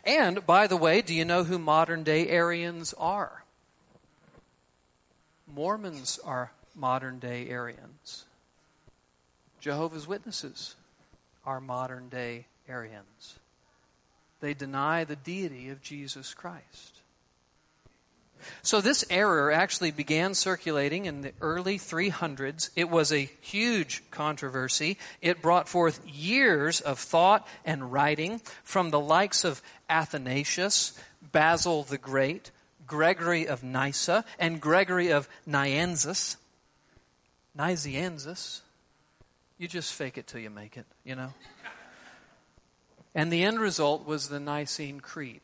And, 0.04 0.44
by 0.46 0.66
the 0.66 0.76
way, 0.76 1.02
do 1.02 1.14
you 1.14 1.24
know 1.24 1.44
who 1.44 1.58
modern 1.58 2.02
day 2.02 2.28
Arians 2.28 2.94
are? 2.94 3.44
Mormons 5.46 6.18
are 6.24 6.52
modern 6.74 7.18
day 7.18 7.48
Arians. 7.48 8.24
Jehovah's 9.60 10.06
Witnesses 10.06 10.74
are 11.46 11.60
modern 11.60 12.08
day 12.08 12.46
Arians 12.68 13.38
they 14.44 14.52
deny 14.52 15.04
the 15.04 15.16
deity 15.16 15.70
of 15.70 15.80
Jesus 15.80 16.34
Christ. 16.34 16.93
So, 18.62 18.80
this 18.80 19.04
error 19.10 19.52
actually 19.52 19.90
began 19.90 20.34
circulating 20.34 21.06
in 21.06 21.22
the 21.22 21.32
early 21.40 21.78
300s. 21.78 22.70
It 22.76 22.90
was 22.90 23.12
a 23.12 23.30
huge 23.40 24.02
controversy. 24.10 24.98
It 25.20 25.42
brought 25.42 25.68
forth 25.68 26.06
years 26.06 26.80
of 26.80 26.98
thought 26.98 27.46
and 27.64 27.92
writing 27.92 28.40
from 28.62 28.90
the 28.90 29.00
likes 29.00 29.44
of 29.44 29.62
Athanasius, 29.88 30.98
Basil 31.32 31.82
the 31.82 31.98
Great, 31.98 32.50
Gregory 32.86 33.46
of 33.46 33.62
Nyssa, 33.62 34.24
and 34.38 34.60
Gregory 34.60 35.10
of 35.10 35.28
Nazianzus. 35.48 36.36
Nazianzus. 37.56 38.60
You 39.58 39.68
just 39.68 39.92
fake 39.92 40.18
it 40.18 40.26
till 40.26 40.40
you 40.40 40.50
make 40.50 40.76
it, 40.76 40.86
you 41.04 41.14
know? 41.14 41.32
And 43.14 43.32
the 43.32 43.44
end 43.44 43.60
result 43.60 44.06
was 44.06 44.28
the 44.28 44.40
Nicene 44.40 45.00
Creed. 45.00 45.42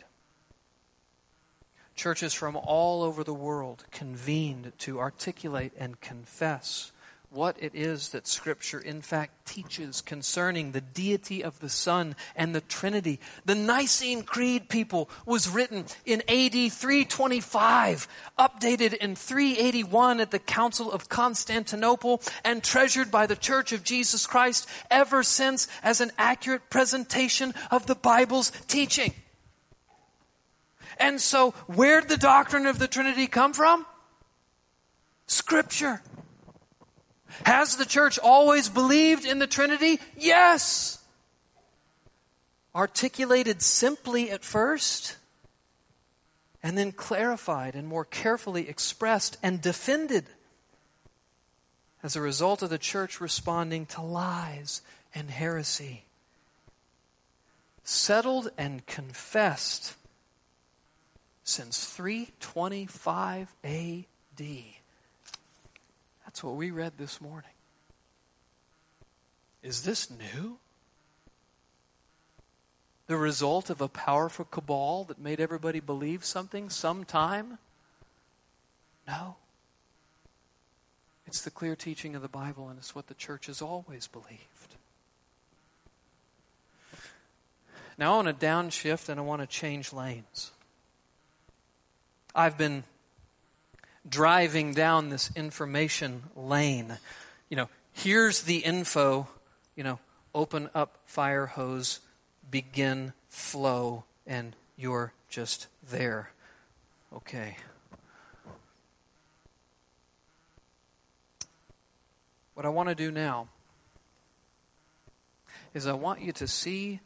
Churches 2.00 2.32
from 2.32 2.56
all 2.56 3.02
over 3.02 3.22
the 3.22 3.34
world 3.34 3.84
convened 3.90 4.72
to 4.78 4.98
articulate 4.98 5.74
and 5.78 6.00
confess 6.00 6.92
what 7.28 7.58
it 7.60 7.74
is 7.74 8.08
that 8.08 8.26
Scripture 8.26 8.80
in 8.80 9.02
fact 9.02 9.44
teaches 9.44 10.00
concerning 10.00 10.72
the 10.72 10.80
deity 10.80 11.44
of 11.44 11.60
the 11.60 11.68
Son 11.68 12.16
and 12.34 12.54
the 12.54 12.62
Trinity. 12.62 13.20
The 13.44 13.54
Nicene 13.54 14.22
Creed, 14.22 14.70
people, 14.70 15.10
was 15.26 15.50
written 15.50 15.84
in 16.06 16.22
AD 16.22 16.72
325, 16.72 18.08
updated 18.38 18.94
in 18.94 19.14
381 19.14 20.20
at 20.20 20.30
the 20.30 20.38
Council 20.38 20.90
of 20.90 21.10
Constantinople, 21.10 22.22
and 22.46 22.64
treasured 22.64 23.10
by 23.10 23.26
the 23.26 23.36
Church 23.36 23.72
of 23.72 23.84
Jesus 23.84 24.26
Christ 24.26 24.66
ever 24.90 25.22
since 25.22 25.68
as 25.82 26.00
an 26.00 26.12
accurate 26.16 26.70
presentation 26.70 27.52
of 27.70 27.84
the 27.84 27.94
Bible's 27.94 28.52
teaching. 28.68 29.12
And 31.00 31.18
so, 31.18 31.52
where'd 31.66 32.08
the 32.08 32.18
doctrine 32.18 32.66
of 32.66 32.78
the 32.78 32.86
Trinity 32.86 33.26
come 33.26 33.54
from? 33.54 33.86
Scripture. 35.26 36.02
Has 37.46 37.76
the 37.76 37.86
church 37.86 38.18
always 38.18 38.68
believed 38.68 39.24
in 39.24 39.38
the 39.38 39.46
Trinity? 39.46 39.98
Yes. 40.16 41.02
Articulated 42.74 43.62
simply 43.62 44.30
at 44.30 44.44
first, 44.44 45.16
and 46.62 46.76
then 46.76 46.92
clarified 46.92 47.74
and 47.74 47.88
more 47.88 48.04
carefully 48.04 48.68
expressed 48.68 49.38
and 49.42 49.62
defended 49.62 50.26
as 52.02 52.14
a 52.14 52.20
result 52.20 52.62
of 52.62 52.68
the 52.68 52.78
church 52.78 53.20
responding 53.20 53.86
to 53.86 54.02
lies 54.02 54.82
and 55.14 55.30
heresy. 55.30 56.04
Settled 57.84 58.50
and 58.58 58.84
confessed 58.86 59.96
since 61.44 61.84
325 61.86 63.54
AD. 63.64 64.46
That's 66.24 66.44
what 66.44 66.54
we 66.54 66.70
read 66.70 66.92
this 66.96 67.20
morning. 67.20 67.50
Is 69.62 69.82
this 69.82 70.08
new? 70.10 70.58
The 73.06 73.16
result 73.16 73.70
of 73.70 73.80
a 73.80 73.88
powerful 73.88 74.44
cabal 74.44 75.04
that 75.04 75.18
made 75.18 75.40
everybody 75.40 75.80
believe 75.80 76.24
something 76.24 76.70
sometime? 76.70 77.58
No. 79.06 79.36
It's 81.26 81.42
the 81.42 81.50
clear 81.50 81.74
teaching 81.74 82.14
of 82.14 82.22
the 82.22 82.28
Bible, 82.28 82.68
and 82.68 82.78
it's 82.78 82.94
what 82.94 83.08
the 83.08 83.14
church 83.14 83.46
has 83.46 83.60
always 83.60 84.06
believed. 84.06 84.76
Now 87.98 88.14
I 88.14 88.16
want 88.22 88.40
to 88.40 88.46
downshift 88.46 89.08
and 89.08 89.20
I 89.20 89.22
want 89.22 89.42
to 89.42 89.46
change 89.46 89.92
lanes. 89.92 90.52
I've 92.34 92.56
been 92.56 92.84
driving 94.08 94.72
down 94.72 95.08
this 95.08 95.30
information 95.34 96.22
lane. 96.36 96.98
You 97.48 97.56
know, 97.56 97.68
here's 97.92 98.42
the 98.42 98.58
info, 98.58 99.28
you 99.74 99.84
know, 99.84 99.98
open 100.34 100.70
up 100.74 100.98
fire 101.06 101.46
hose, 101.46 102.00
begin 102.50 103.12
flow, 103.28 104.04
and 104.26 104.54
you're 104.76 105.12
just 105.28 105.66
there. 105.90 106.30
Okay. 107.12 107.56
What 112.54 112.64
I 112.64 112.68
want 112.68 112.88
to 112.90 112.94
do 112.94 113.10
now 113.10 113.48
is 115.74 115.86
I 115.86 115.92
want 115.92 116.20
you 116.20 116.32
to 116.32 116.46
see 116.46 117.00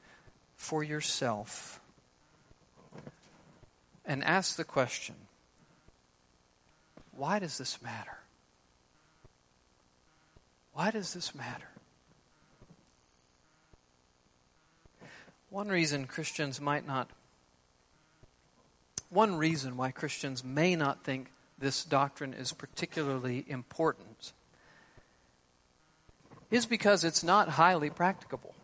for 0.56 0.82
yourself 0.82 1.80
and 4.04 4.22
ask 4.24 4.56
the 4.56 4.64
question 4.64 5.14
why 7.16 7.38
does 7.38 7.58
this 7.58 7.80
matter? 7.80 8.18
Why 10.72 10.90
does 10.90 11.14
this 11.14 11.34
matter? 11.34 11.68
One 15.50 15.68
reason 15.68 16.06
Christians 16.06 16.60
might 16.60 16.84
not, 16.84 17.08
one 19.10 19.36
reason 19.36 19.76
why 19.76 19.92
Christians 19.92 20.42
may 20.42 20.74
not 20.74 21.04
think 21.04 21.30
this 21.58 21.84
doctrine 21.84 22.34
is 22.34 22.52
particularly 22.52 23.44
important 23.46 24.32
is 26.50 26.66
because 26.66 27.04
it's 27.04 27.22
not 27.22 27.50
highly 27.50 27.90
practicable. 27.90 28.54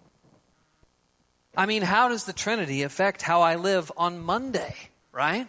I 1.56 1.66
mean, 1.66 1.82
how 1.82 2.08
does 2.08 2.24
the 2.24 2.32
Trinity 2.32 2.82
affect 2.82 3.22
how 3.22 3.42
I 3.42 3.54
live 3.54 3.90
on 3.96 4.20
Monday, 4.20 4.74
right? 5.12 5.46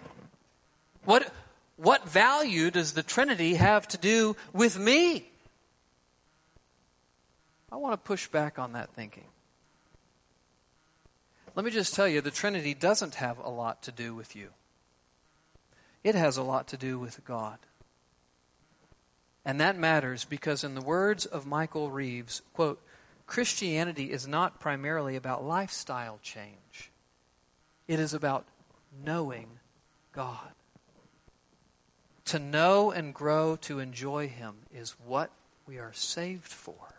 What, 1.06 1.32
what 1.78 2.08
value 2.08 2.72
does 2.72 2.94
the 2.94 3.04
Trinity 3.04 3.56
have 3.56 3.88
to 3.90 3.98
do 3.98 4.36
with 4.54 4.78
me? 4.78 5.28
I 7.72 7.78
want 7.78 7.94
to 7.94 7.98
push 7.98 8.28
back 8.28 8.60
on 8.60 8.74
that 8.74 8.94
thinking. 8.94 9.26
Let 11.56 11.66
me 11.66 11.72
just 11.72 11.94
tell 11.94 12.08
you 12.08 12.22
the 12.22 12.32
Trinity 12.32 12.74
doesn't 12.74 13.16
have 13.16 13.38
a 13.40 13.50
lot 13.50 13.84
to 13.84 13.92
do 13.92 14.16
with 14.16 14.36
you, 14.36 14.50
it 16.04 16.16
has 16.16 16.38
a 16.38 16.44
lot 16.44 16.68
to 16.70 16.78
do 16.78 17.00
with 17.00 17.24
God. 17.26 17.58
And 19.44 19.60
that 19.60 19.76
matters 19.76 20.24
because, 20.24 20.64
in 20.64 20.76
the 20.76 20.82
words 20.82 21.26
of 21.26 21.48
Michael 21.48 21.90
Reeves, 21.90 22.44
quote, 22.54 22.80
Christianity 23.26 24.12
is 24.12 24.28
not 24.28 24.60
primarily 24.60 25.16
about 25.16 25.44
lifestyle 25.44 26.20
change, 26.22 26.92
it 27.88 28.00
is 28.00 28.14
about 28.14 28.46
knowing 29.04 29.60
God. 30.12 30.52
To 32.26 32.40
know 32.40 32.92
and 32.92 33.14
grow 33.14 33.56
to 33.58 33.80
enjoy 33.80 34.28
Him 34.28 34.56
is 34.74 34.96
what 35.06 35.32
we 35.68 35.78
are 35.78 35.94
saved 35.94 36.48
for. 36.48 36.96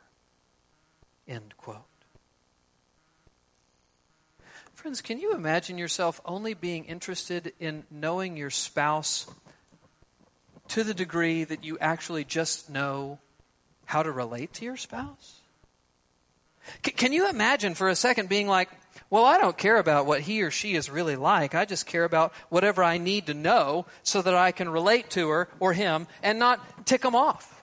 End 1.27 1.55
quote. 1.57 1.85
Friends, 4.75 5.01
can 5.01 5.21
you 5.21 5.33
imagine 5.33 5.79
yourself 5.79 6.21
only 6.25 6.55
being 6.55 6.87
interested 6.87 7.53
in 7.61 7.85
knowing 7.91 8.37
your 8.37 8.51
spouse 8.51 9.27
to 10.69 10.83
the 10.83 10.95
degree 10.95 11.45
that 11.45 11.63
you 11.63 11.79
actually 11.79 12.25
just 12.25 12.69
know 12.69 13.19
how 13.85 14.03
to 14.03 14.11
relate 14.11 14.53
to 14.55 14.65
your 14.65 14.77
spouse? 14.77 15.41
C- 16.85 16.93
can 16.93 17.13
you 17.13 17.29
imagine 17.29 17.75
for 17.75 17.89
a 17.89 17.95
second 17.95 18.29
being 18.29 18.49
like, 18.49 18.71
well, 19.11 19.25
I 19.25 19.39
don't 19.39 19.57
care 19.57 19.79
about 19.79 20.07
what 20.07 20.21
he 20.21 20.43
or 20.43 20.51
she 20.51 20.75
is 20.75 20.91
really 20.91 21.17
like. 21.17 21.55
I 21.55 21.65
just 21.65 21.87
care 21.87 22.05
about 22.05 22.33
whatever 22.49 22.83
I 22.83 22.99
need 22.99 23.27
to 23.27 23.35
know 23.35 23.87
so 24.03 24.23
that 24.23 24.35
I 24.35 24.53
can 24.53 24.69
relate 24.69 25.11
to 25.11 25.29
her 25.29 25.49
or 25.61 25.73
him 25.73 26.07
and 26.23 26.39
not 26.39 26.87
tick 26.87 27.03
them 27.03 27.15
off. 27.15 27.63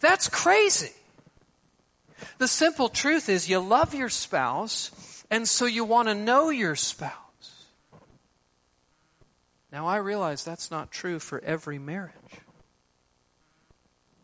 That's 0.00 0.28
crazy. 0.28 0.92
The 2.38 2.48
simple 2.48 2.88
truth 2.88 3.28
is 3.28 3.48
you 3.48 3.58
love 3.58 3.94
your 3.94 4.08
spouse, 4.08 5.24
and 5.30 5.48
so 5.48 5.66
you 5.66 5.84
want 5.84 6.08
to 6.08 6.14
know 6.14 6.50
your 6.50 6.76
spouse. 6.76 7.12
Now, 9.72 9.86
I 9.86 9.96
realize 9.96 10.44
that's 10.44 10.70
not 10.70 10.90
true 10.90 11.18
for 11.18 11.42
every 11.42 11.78
marriage. 11.78 12.12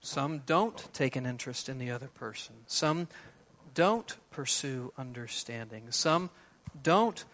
Some 0.00 0.38
don't 0.46 0.88
take 0.94 1.16
an 1.16 1.26
interest 1.26 1.68
in 1.68 1.78
the 1.78 1.90
other 1.90 2.08
person. 2.08 2.54
Some 2.66 3.08
don't 3.80 4.14
pursue 4.30 4.92
understanding. 4.98 5.84
Some 5.88 6.28
don't 6.82 7.24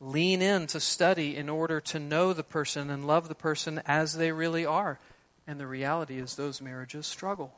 lean 0.00 0.42
in 0.42 0.66
to 0.66 0.80
study 0.80 1.36
in 1.36 1.48
order 1.48 1.80
to 1.82 2.00
know 2.00 2.32
the 2.32 2.42
person 2.42 2.90
and 2.90 3.06
love 3.06 3.28
the 3.28 3.34
person 3.36 3.80
as 3.86 4.14
they 4.14 4.32
really 4.32 4.66
are. 4.66 4.98
And 5.46 5.60
the 5.60 5.68
reality 5.68 6.18
is, 6.18 6.34
those 6.34 6.60
marriages 6.60 7.06
struggle. 7.06 7.54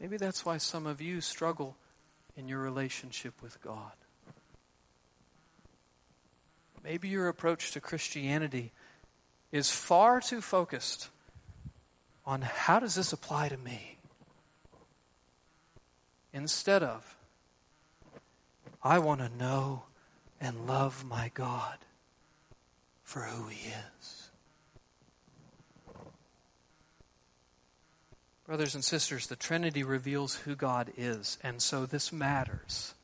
Maybe 0.00 0.16
that's 0.16 0.46
why 0.46 0.56
some 0.56 0.86
of 0.86 1.02
you 1.02 1.20
struggle 1.20 1.76
in 2.34 2.48
your 2.48 2.60
relationship 2.60 3.42
with 3.42 3.60
God. 3.60 3.92
Maybe 6.82 7.10
your 7.10 7.28
approach 7.28 7.72
to 7.72 7.82
Christianity 7.82 8.72
is 9.52 9.70
far 9.70 10.22
too 10.22 10.40
focused 10.40 11.10
on 12.24 12.40
how 12.40 12.80
does 12.80 12.94
this 12.94 13.12
apply 13.12 13.50
to 13.50 13.58
me? 13.58 13.97
Instead 16.38 16.84
of, 16.84 17.16
I 18.80 19.00
want 19.00 19.20
to 19.20 19.28
know 19.28 19.82
and 20.40 20.68
love 20.68 21.04
my 21.04 21.32
God 21.34 21.78
for 23.02 23.22
who 23.22 23.48
He 23.48 23.70
is. 23.70 24.30
Brothers 28.46 28.76
and 28.76 28.84
sisters, 28.84 29.26
the 29.26 29.34
Trinity 29.34 29.82
reveals 29.82 30.36
who 30.36 30.54
God 30.54 30.92
is, 30.96 31.38
and 31.42 31.60
so 31.60 31.86
this 31.86 32.12
matters 32.12 32.94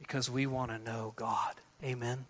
because 0.00 0.28
we 0.28 0.44
want 0.44 0.72
to 0.72 0.78
know 0.78 1.12
God. 1.14 1.54
Amen. 1.84 2.26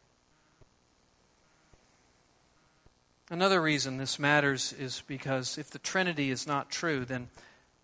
Another 3.30 3.62
reason 3.62 3.96
this 3.96 4.18
matters 4.18 4.74
is 4.74 5.02
because 5.06 5.56
if 5.56 5.70
the 5.70 5.78
Trinity 5.78 6.30
is 6.30 6.46
not 6.46 6.70
true, 6.70 7.06
then 7.06 7.28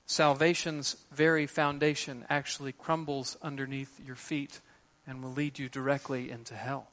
salvation's 0.06 0.96
very 1.12 1.46
foundation 1.46 2.24
actually 2.28 2.72
crumbles 2.72 3.36
underneath 3.42 4.00
your 4.04 4.16
feet 4.16 4.60
and 5.06 5.22
will 5.22 5.32
lead 5.32 5.58
you 5.58 5.68
directly 5.68 6.30
into 6.30 6.54
hell. 6.54 6.88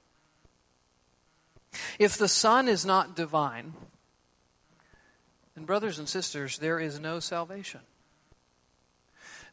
If 2.00 2.18
the 2.18 2.28
Son 2.28 2.68
is 2.68 2.86
not 2.86 3.16
divine, 3.16 3.74
then, 5.56 5.66
brothers 5.66 6.00
and 6.00 6.08
sisters, 6.08 6.58
there 6.58 6.80
is 6.80 7.00
no 7.00 7.20
salvation. 7.20 7.82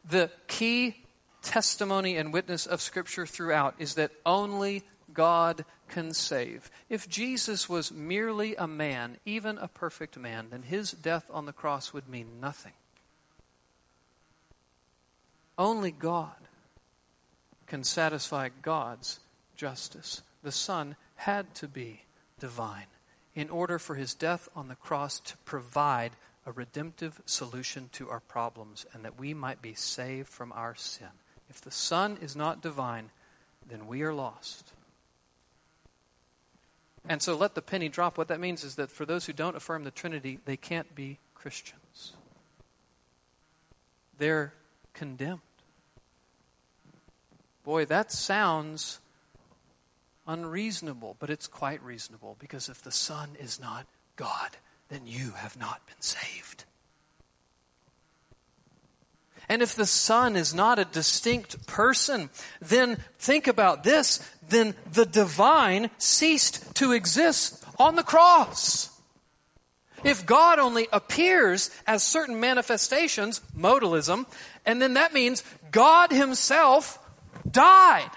The 0.09 0.31
key 0.47 1.03
testimony 1.41 2.15
and 2.17 2.33
witness 2.33 2.65
of 2.65 2.81
Scripture 2.81 3.25
throughout 3.25 3.75
is 3.79 3.95
that 3.95 4.11
only 4.25 4.83
God 5.13 5.65
can 5.89 6.13
save. 6.13 6.69
If 6.89 7.09
Jesus 7.09 7.67
was 7.67 7.91
merely 7.91 8.55
a 8.55 8.67
man, 8.67 9.17
even 9.25 9.57
a 9.57 9.67
perfect 9.67 10.17
man, 10.17 10.47
then 10.51 10.63
his 10.63 10.91
death 10.91 11.25
on 11.31 11.45
the 11.45 11.53
cross 11.53 11.93
would 11.93 12.07
mean 12.07 12.39
nothing. 12.39 12.73
Only 15.59 15.91
God 15.91 16.31
can 17.67 17.83
satisfy 17.83 18.47
God's 18.61 19.19
justice. 19.57 20.21
The 20.41 20.53
Son 20.53 20.95
had 21.15 21.53
to 21.55 21.67
be 21.67 22.03
divine 22.39 22.87
in 23.35 23.49
order 23.49 23.77
for 23.77 23.95
his 23.95 24.13
death 24.13 24.47
on 24.55 24.69
the 24.69 24.75
cross 24.75 25.19
to 25.19 25.37
provide 25.39 26.13
a 26.45 26.53
redemptive 26.53 27.21
solution 27.25 27.89
to 27.91 28.09
our 28.09 28.21
problems 28.21 28.85
and 28.93 29.03
that 29.03 29.19
we 29.19 29.33
might 29.33 29.61
be 29.61 29.73
saved 29.73 30.29
from 30.29 30.53
our 30.53 30.75
sin. 30.75 31.09
If 31.49 31.59
the 31.59 31.71
Son 31.71 32.17
is 32.21 32.37
not 32.37 32.61
divine, 32.61 33.11
then 33.69 33.85
we 33.85 34.01
are 34.01 34.13
lost. 34.13 34.71
And 37.07 37.21
so 37.21 37.35
let 37.35 37.55
the 37.55 37.61
penny 37.61 37.89
drop. 37.89 38.17
What 38.17 38.29
that 38.29 38.39
means 38.39 38.63
is 38.63 38.75
that 38.75 38.91
for 38.91 39.05
those 39.05 39.25
who 39.25 39.33
don't 39.33 39.57
affirm 39.57 39.83
the 39.83 39.91
Trinity, 39.91 40.39
they 40.45 40.57
can't 40.57 40.95
be 40.95 41.19
Christians. 41.33 42.13
They're 44.17 44.53
condemned. 44.93 45.41
Boy, 47.69 47.85
that 47.85 48.11
sounds 48.11 48.99
unreasonable, 50.25 51.15
but 51.19 51.29
it's 51.29 51.45
quite 51.45 51.83
reasonable 51.83 52.35
because 52.39 52.67
if 52.67 52.81
the 52.81 52.91
Son 52.91 53.29
is 53.39 53.59
not 53.59 53.85
God, 54.15 54.57
then 54.87 55.01
you 55.05 55.33
have 55.35 55.55
not 55.55 55.85
been 55.85 56.01
saved. 56.01 56.63
And 59.47 59.61
if 59.61 59.75
the 59.75 59.85
Son 59.85 60.35
is 60.35 60.51
not 60.51 60.79
a 60.79 60.83
distinct 60.83 61.67
person, 61.67 62.31
then 62.59 62.97
think 63.19 63.45
about 63.45 63.83
this. 63.83 64.19
Then 64.49 64.73
the 64.91 65.05
divine 65.05 65.91
ceased 65.99 66.73
to 66.77 66.91
exist 66.91 67.63
on 67.77 67.95
the 67.95 68.01
cross. 68.01 68.89
If 70.03 70.25
God 70.25 70.57
only 70.57 70.87
appears 70.91 71.69
as 71.85 72.01
certain 72.01 72.39
manifestations, 72.39 73.41
modalism, 73.55 74.25
and 74.65 74.81
then 74.81 74.95
that 74.95 75.13
means 75.13 75.43
God 75.69 76.11
Himself 76.11 77.05
died. 77.49 78.11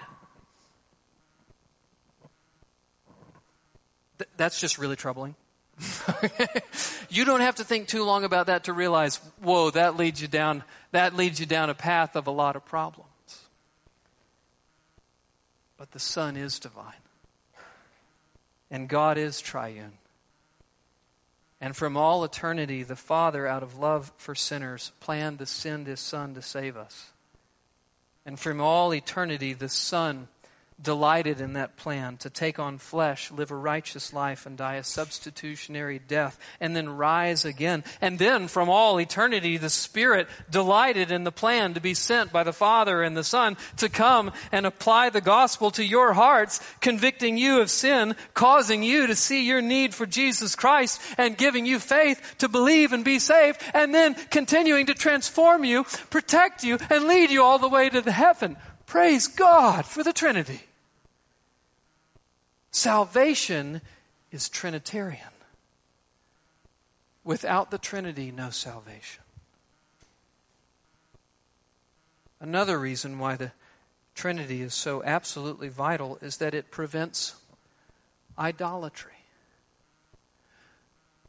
Th- 4.17 4.29
that's 4.37 4.59
just 4.59 4.77
really 4.77 4.95
troubling. 4.95 5.35
you 7.09 7.25
don't 7.25 7.41
have 7.41 7.55
to 7.55 7.63
think 7.63 7.87
too 7.87 8.03
long 8.03 8.23
about 8.23 8.47
that 8.47 8.65
to 8.65 8.73
realize, 8.73 9.17
whoa, 9.41 9.71
that 9.71 9.97
leads 9.97 10.21
you 10.21 10.27
down, 10.27 10.63
that 10.91 11.15
leads 11.15 11.39
you 11.39 11.45
down 11.45 11.69
a 11.69 11.73
path 11.73 12.15
of 12.15 12.27
a 12.27 12.31
lot 12.31 12.55
of 12.55 12.65
problems. 12.65 13.07
But 15.77 15.91
the 15.91 15.99
Son 15.99 16.37
is 16.37 16.59
divine. 16.59 16.93
And 18.69 18.87
God 18.87 19.17
is 19.17 19.41
triune. 19.41 19.93
And 21.59 21.75
from 21.75 21.95
all 21.95 22.23
eternity, 22.23 22.83
the 22.83 22.95
Father, 22.95 23.47
out 23.47 23.63
of 23.63 23.77
love 23.77 24.11
for 24.17 24.35
sinners, 24.35 24.91
planned 24.99 25.39
to 25.39 25.45
send 25.45 25.87
His 25.87 25.99
Son 25.99 26.33
to 26.35 26.41
save 26.41 26.75
us. 26.75 27.12
And 28.25 28.39
from 28.39 28.61
all 28.61 28.93
eternity, 28.93 29.53
the 29.53 29.69
Son 29.69 30.27
delighted 30.83 31.39
in 31.39 31.53
that 31.53 31.77
plan 31.77 32.17
to 32.17 32.29
take 32.29 32.59
on 32.59 32.77
flesh, 32.77 33.31
live 33.31 33.51
a 33.51 33.55
righteous 33.55 34.13
life, 34.13 34.45
and 34.45 34.57
die 34.57 34.75
a 34.75 34.83
substitutionary 34.83 35.99
death, 35.99 36.37
and 36.59 36.75
then 36.75 36.89
rise 36.89 37.45
again. 37.45 37.83
And 38.01 38.19
then, 38.19 38.47
from 38.47 38.69
all 38.69 38.99
eternity, 38.99 39.57
the 39.57 39.69
Spirit 39.69 40.27
delighted 40.49 41.11
in 41.11 41.23
the 41.23 41.31
plan 41.31 41.73
to 41.73 41.81
be 41.81 41.93
sent 41.93 42.31
by 42.31 42.43
the 42.43 42.53
Father 42.53 43.01
and 43.01 43.15
the 43.15 43.23
Son 43.23 43.57
to 43.77 43.87
come 43.87 44.31
and 44.51 44.65
apply 44.65 45.09
the 45.09 45.21
gospel 45.21 45.71
to 45.71 45.83
your 45.83 46.13
hearts, 46.13 46.59
convicting 46.81 47.37
you 47.37 47.61
of 47.61 47.71
sin, 47.71 48.15
causing 48.33 48.83
you 48.83 49.07
to 49.07 49.15
see 49.15 49.47
your 49.47 49.61
need 49.61 49.95
for 49.95 50.05
Jesus 50.05 50.55
Christ, 50.55 51.01
and 51.17 51.37
giving 51.37 51.65
you 51.65 51.79
faith 51.79 52.35
to 52.39 52.49
believe 52.49 52.91
and 52.91 53.05
be 53.05 53.19
saved, 53.19 53.61
and 53.73 53.95
then 53.95 54.15
continuing 54.29 54.87
to 54.87 54.93
transform 54.93 55.63
you, 55.63 55.85
protect 56.09 56.63
you, 56.63 56.77
and 56.89 57.05
lead 57.05 57.31
you 57.31 57.41
all 57.41 57.59
the 57.59 57.69
way 57.69 57.89
to 57.89 58.01
the 58.01 58.11
heaven. 58.11 58.57
Praise 58.85 59.27
God 59.27 59.85
for 59.85 60.03
the 60.03 60.13
Trinity. 60.13 60.61
Salvation 62.73 63.81
is 64.31 64.49
Trinitarian. 64.49 65.21
Without 67.23 67.69
the 67.69 67.77
Trinity, 67.77 68.31
no 68.31 68.49
salvation. 68.49 69.23
Another 72.41 72.79
reason 72.79 73.19
why 73.19 73.35
the 73.35 73.51
Trinity 74.15 74.63
is 74.63 74.73
so 74.73 75.03
absolutely 75.03 75.69
vital 75.69 76.17
is 76.19 76.37
that 76.37 76.55
it 76.55 76.71
prevents 76.71 77.35
idolatry. 78.37 79.11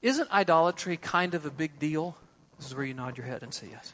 Isn't 0.01 0.31
idolatry 0.33 0.97
kind 0.97 1.35
of 1.35 1.45
a 1.45 1.51
big 1.51 1.79
deal? 1.79 2.17
This 2.57 2.69
is 2.69 2.75
where 2.75 2.87
you 2.87 2.95
nod 2.95 3.19
your 3.19 3.27
head 3.27 3.43
and 3.43 3.53
say 3.53 3.69
yes. 3.71 3.93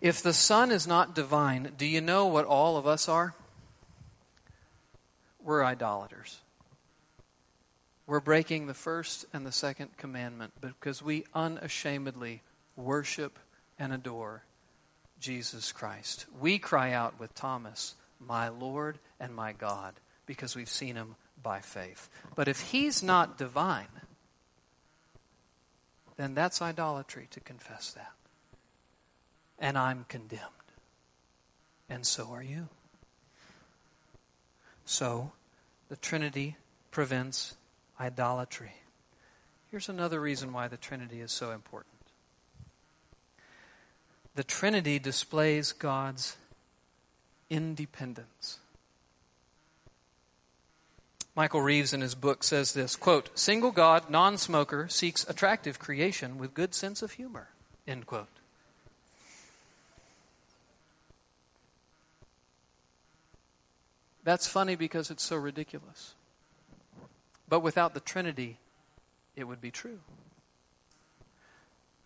If 0.00 0.22
the 0.22 0.32
Son 0.32 0.70
is 0.70 0.86
not 0.86 1.16
divine, 1.16 1.72
do 1.76 1.86
you 1.86 2.00
know 2.00 2.26
what 2.26 2.44
all 2.44 2.76
of 2.76 2.86
us 2.86 3.08
are? 3.08 3.34
We're 5.48 5.64
idolaters. 5.64 6.40
We're 8.06 8.20
breaking 8.20 8.66
the 8.66 8.74
first 8.74 9.24
and 9.32 9.46
the 9.46 9.50
second 9.50 9.96
commandment 9.96 10.52
because 10.60 11.02
we 11.02 11.24
unashamedly 11.32 12.42
worship 12.76 13.38
and 13.78 13.94
adore 13.94 14.42
Jesus 15.18 15.72
Christ. 15.72 16.26
We 16.38 16.58
cry 16.58 16.92
out 16.92 17.18
with 17.18 17.34
Thomas, 17.34 17.94
My 18.20 18.50
Lord 18.50 18.98
and 19.18 19.34
my 19.34 19.54
God, 19.54 19.94
because 20.26 20.54
we've 20.54 20.68
seen 20.68 20.96
him 20.96 21.14
by 21.42 21.60
faith. 21.60 22.10
But 22.34 22.46
if 22.46 22.60
he's 22.60 23.02
not 23.02 23.38
divine, 23.38 24.02
then 26.18 26.34
that's 26.34 26.60
idolatry 26.60 27.26
to 27.30 27.40
confess 27.40 27.92
that. 27.92 28.12
And 29.58 29.78
I'm 29.78 30.04
condemned. 30.10 30.42
And 31.88 32.04
so 32.06 32.32
are 32.32 32.42
you. 32.42 32.68
So, 34.84 35.32
the 35.88 35.96
Trinity 35.96 36.56
prevents 36.90 37.54
idolatry. 38.00 38.72
Here's 39.70 39.88
another 39.88 40.20
reason 40.20 40.52
why 40.52 40.68
the 40.68 40.76
Trinity 40.76 41.20
is 41.20 41.32
so 41.32 41.50
important 41.50 41.98
the 44.38 44.44
Trinity 44.44 45.00
displays 45.00 45.72
God's 45.72 46.36
independence. 47.50 48.60
Michael 51.34 51.60
Reeves 51.60 51.92
in 51.92 52.02
his 52.02 52.14
book 52.14 52.44
says 52.44 52.72
this 52.72 52.94
quote, 52.94 53.36
single 53.36 53.72
God, 53.72 54.08
non 54.08 54.38
smoker, 54.38 54.86
seeks 54.88 55.28
attractive 55.28 55.80
creation 55.80 56.38
with 56.38 56.54
good 56.54 56.72
sense 56.72 57.02
of 57.02 57.12
humor. 57.12 57.48
End 57.84 58.06
quote. 58.06 58.37
That's 64.28 64.46
funny 64.46 64.76
because 64.76 65.10
it's 65.10 65.22
so 65.22 65.36
ridiculous. 65.36 66.14
But 67.48 67.60
without 67.60 67.94
the 67.94 68.00
Trinity, 68.00 68.58
it 69.34 69.44
would 69.44 69.62
be 69.62 69.70
true. 69.70 70.00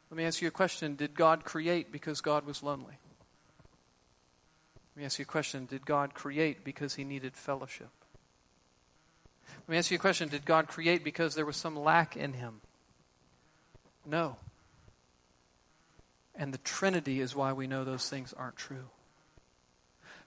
Let 0.09 0.17
me 0.17 0.25
ask 0.25 0.41
you 0.41 0.47
a 0.47 0.53
question 0.53 0.95
Did 0.95 1.17
God 1.17 1.45
create 1.45 1.91
because 1.91 2.21
God 2.21 2.47
was 2.47 2.63
lonely? 2.63 2.97
Let 4.95 5.01
me 5.01 5.05
ask 5.05 5.19
you 5.19 5.25
a 5.25 5.27
question 5.27 5.67
Did 5.67 5.85
God 5.85 6.15
create 6.15 6.63
because 6.63 6.95
he 6.95 7.03
needed 7.03 7.35
fellowship? 7.35 7.91
Let 9.67 9.69
me 9.69 9.79
ask 9.79 9.91
you 9.91 9.97
a 9.97 9.99
question 9.99 10.29
Did 10.29 10.45
God 10.45 10.69
create 10.69 11.03
because 11.03 11.35
there 11.35 11.45
was 11.45 11.57
some 11.57 11.77
lack 11.77 12.17
in 12.17 12.35
him? 12.35 12.61
No. 14.07 14.37
And 16.37 16.55
the 16.55 16.59
Trinity 16.59 17.21
is 17.21 17.35
why 17.35 17.53
we 17.53 17.67
know 17.67 17.83
those 17.83 18.09
things 18.09 18.33
aren't 18.33 18.55
true. 18.55 18.91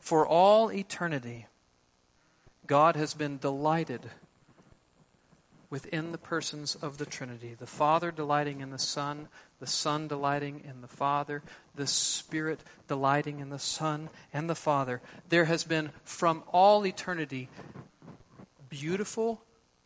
For 0.02 0.28
all 0.28 0.70
eternity, 0.74 1.48
God 2.68 2.96
has 2.96 3.14
been 3.14 3.38
delighted 3.38 4.02
within 5.70 6.12
the 6.12 6.18
persons 6.18 6.76
of 6.76 6.98
the 6.98 7.06
Trinity 7.06 7.56
the 7.58 7.68
Father 7.68 8.12
delighting 8.12 8.62
in 8.62 8.70
the 8.70 8.80
Son, 8.80 9.28
the 9.60 9.68
Son 9.68 10.08
delighting 10.08 10.62
in 10.64 10.82
the 10.82 10.88
Father, 10.88 11.44
the 11.76 11.88
Spirit 11.88 12.62
delighting 12.88 13.40
in 13.40 13.50
the 13.50 13.60
Son 13.60 14.10
and 14.34 14.50
the 14.50 14.56
Father. 14.56 15.02
There 15.30 15.46
has 15.46 15.64
been 15.64 15.92
from 16.04 16.44
all 16.52 16.86
eternity 16.86 17.50
beautiful, 18.70 19.44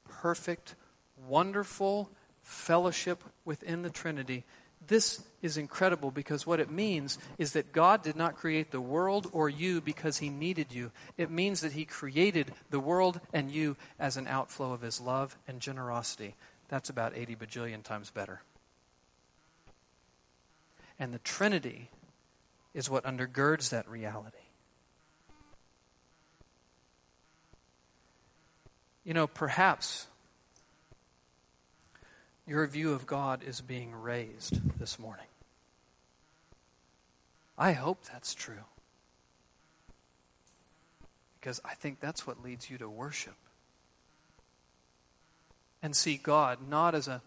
perfect, 0.08 0.76
wonderful 1.28 2.10
fellowship 2.42 3.24
within 3.46 3.82
the 3.82 3.90
Trinity 3.90 4.44
this 4.86 5.24
is 5.42 5.58
incredible 5.58 6.12
because 6.12 6.46
what 6.46 6.60
it 6.60 6.70
means 6.70 7.18
is 7.38 7.54
that 7.54 7.72
God 7.72 8.04
did 8.04 8.16
not 8.16 8.36
create 8.36 8.72
the 8.72 8.82
world 8.82 9.30
or 9.32 9.50
you 9.50 9.82
because 9.82 10.18
he 10.18 10.30
needed 10.30 10.74
you. 10.74 10.92
It 11.18 11.32
means 11.32 11.62
that 11.62 11.72
he 11.72 11.86
created 11.86 12.52
the 12.70 12.80
world 12.80 13.20
and 13.34 13.50
you 13.50 13.78
as 14.00 14.18
an 14.18 14.28
outflow 14.28 14.74
of 14.74 14.82
his 14.82 15.00
love 15.00 15.38
and 15.48 15.60
generosity. 15.60 16.36
That's 16.68 16.90
about 16.90 17.16
80 17.16 17.36
bajillion 17.36 17.84
times 17.84 18.12
better. 18.12 18.42
And 21.00 21.14
the 21.14 21.20
Trinity 21.20 21.90
is 22.74 22.90
what 22.90 23.06
undergirds 23.06 23.70
that 23.70 23.90
reality. 23.90 24.38
You 29.06 29.14
know, 29.14 29.26
perhaps 29.26 30.08
your 32.46 32.68
view 32.68 32.94
of 32.94 33.08
God 33.08 33.44
is 33.44 33.62
being 33.62 33.94
raised 33.94 34.60
this 34.80 35.00
morning. 35.00 35.26
I 37.60 37.74
hope 37.74 38.00
that's 38.06 38.34
true. 38.34 38.66
Because 41.40 41.62
I 41.64 41.76
think 41.76 42.00
that's 42.00 42.26
what 42.26 42.44
leads 42.44 42.72
you 42.72 42.80
to 42.80 42.90
worship. 42.90 43.36
And 45.84 45.96
see 45.96 46.18
God 46.18 46.58
not 46.68 46.96
as 46.96 47.08
a 47.08 47.22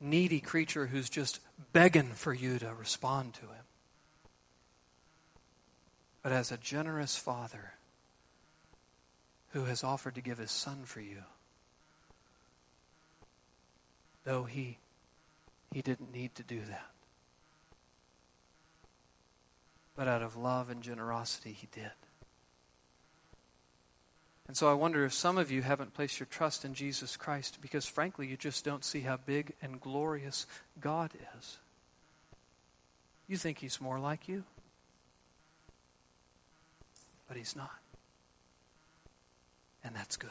needy 0.00 0.40
creature 0.40 0.86
who's 0.86 1.10
just 1.10 1.40
begging 1.74 2.12
for 2.14 2.32
you 2.32 2.58
to 2.60 2.72
respond 2.72 3.34
to 3.34 3.42
Him, 3.42 3.64
but 6.22 6.32
as 6.32 6.50
a 6.50 6.56
generous 6.56 7.16
Father 7.16 7.74
who 9.50 9.64
has 9.64 9.84
offered 9.84 10.14
to 10.14 10.20
give 10.20 10.38
His 10.38 10.50
Son 10.50 10.84
for 10.84 11.00
you 11.00 11.24
though 14.28 14.44
he, 14.44 14.76
he 15.72 15.80
didn't 15.80 16.12
need 16.12 16.34
to 16.34 16.42
do 16.42 16.60
that. 16.68 16.90
But 19.98 20.06
out 20.06 20.22
of 20.22 20.36
love 20.36 20.70
and 20.70 20.80
generosity, 20.80 21.50
he 21.50 21.66
did. 21.72 21.90
And 24.46 24.56
so 24.56 24.70
I 24.70 24.74
wonder 24.74 25.04
if 25.04 25.12
some 25.12 25.36
of 25.38 25.50
you 25.50 25.62
haven't 25.62 25.92
placed 25.92 26.20
your 26.20 26.28
trust 26.30 26.64
in 26.64 26.72
Jesus 26.72 27.16
Christ 27.16 27.58
because, 27.60 27.84
frankly, 27.84 28.28
you 28.28 28.36
just 28.36 28.64
don't 28.64 28.84
see 28.84 29.00
how 29.00 29.16
big 29.16 29.54
and 29.60 29.80
glorious 29.80 30.46
God 30.80 31.10
is. 31.36 31.58
You 33.26 33.36
think 33.36 33.58
he's 33.58 33.80
more 33.80 33.98
like 33.98 34.28
you, 34.28 34.44
but 37.26 37.36
he's 37.36 37.56
not. 37.56 37.80
And 39.82 39.96
that's 39.96 40.16
good. 40.16 40.30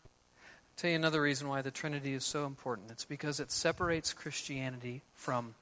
I'll 0.00 0.78
tell 0.78 0.88
you 0.88 0.96
another 0.96 1.20
reason 1.20 1.46
why 1.46 1.60
the 1.60 1.70
Trinity 1.70 2.14
is 2.14 2.24
so 2.24 2.46
important. 2.46 2.90
It's 2.90 3.04
because 3.04 3.38
it 3.38 3.52
separates 3.52 4.14
Christianity 4.14 5.02
from 5.12 5.54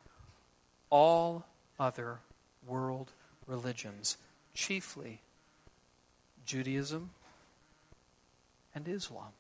all 0.91 1.45
other 1.79 2.19
world 2.67 3.13
religions, 3.47 4.17
chiefly 4.55 5.21
Judaism 6.45 7.11
and 8.75 8.87
Islam. 8.89 9.33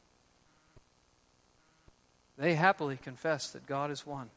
They 2.38 2.54
happily 2.54 2.98
confess 3.02 3.50
that 3.50 3.66
God 3.66 3.90
is 3.90 4.06
one, 4.06 4.30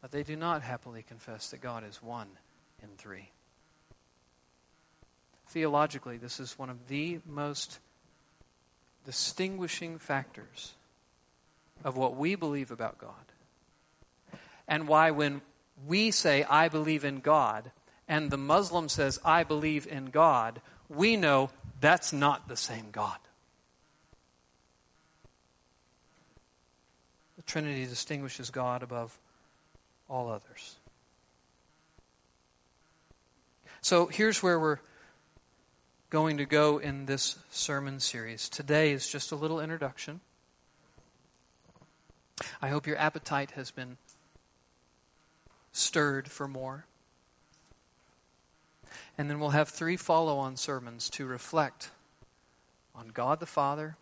but 0.00 0.10
they 0.10 0.22
do 0.22 0.36
not 0.36 0.62
happily 0.62 1.02
confess 1.02 1.50
that 1.50 1.60
God 1.60 1.84
is 1.88 2.02
one 2.02 2.28
in 2.82 2.88
three. 2.98 3.30
Theologically, 5.48 6.16
this 6.16 6.40
is 6.40 6.58
one 6.58 6.70
of 6.70 6.88
the 6.88 7.20
most 7.26 7.78
distinguishing 9.04 9.98
factors 9.98 10.72
of 11.84 11.96
what 11.96 12.16
we 12.16 12.34
believe 12.34 12.70
about 12.70 12.98
God. 12.98 13.10
And 14.68 14.88
why, 14.88 15.10
when 15.10 15.42
we 15.86 16.10
say, 16.10 16.44
I 16.44 16.68
believe 16.68 17.04
in 17.04 17.20
God, 17.20 17.70
and 18.08 18.30
the 18.30 18.36
Muslim 18.36 18.88
says, 18.88 19.18
I 19.24 19.44
believe 19.44 19.86
in 19.86 20.06
God, 20.06 20.60
we 20.88 21.16
know 21.16 21.50
that's 21.80 22.12
not 22.12 22.48
the 22.48 22.56
same 22.56 22.86
God. 22.92 23.18
The 27.36 27.42
Trinity 27.42 27.86
distinguishes 27.86 28.50
God 28.50 28.82
above 28.82 29.18
all 30.08 30.30
others. 30.30 30.76
So 33.80 34.06
here's 34.06 34.42
where 34.42 34.60
we're 34.60 34.78
going 36.10 36.36
to 36.36 36.44
go 36.44 36.78
in 36.78 37.06
this 37.06 37.36
sermon 37.50 37.98
series. 37.98 38.48
Today 38.48 38.92
is 38.92 39.08
just 39.08 39.32
a 39.32 39.36
little 39.36 39.58
introduction. 39.58 40.20
I 42.60 42.68
hope 42.68 42.86
your 42.86 42.98
appetite 42.98 43.52
has 43.52 43.70
been 43.70 43.96
stirred 45.72 46.30
for 46.30 46.46
more. 46.46 46.86
And 49.18 49.28
then 49.28 49.40
we'll 49.40 49.50
have 49.50 49.68
three 49.68 49.96
follow 49.96 50.38
on 50.38 50.56
sermons 50.56 51.10
to 51.10 51.26
reflect 51.26 51.90
on 52.94 53.08
God 53.08 53.40
the 53.40 53.46
Father, 53.46 53.96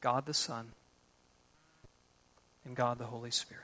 God 0.00 0.26
the 0.26 0.34
Son, 0.34 0.72
and 2.64 2.74
God 2.74 2.98
the 2.98 3.06
Holy 3.06 3.30
Spirit. 3.30 3.62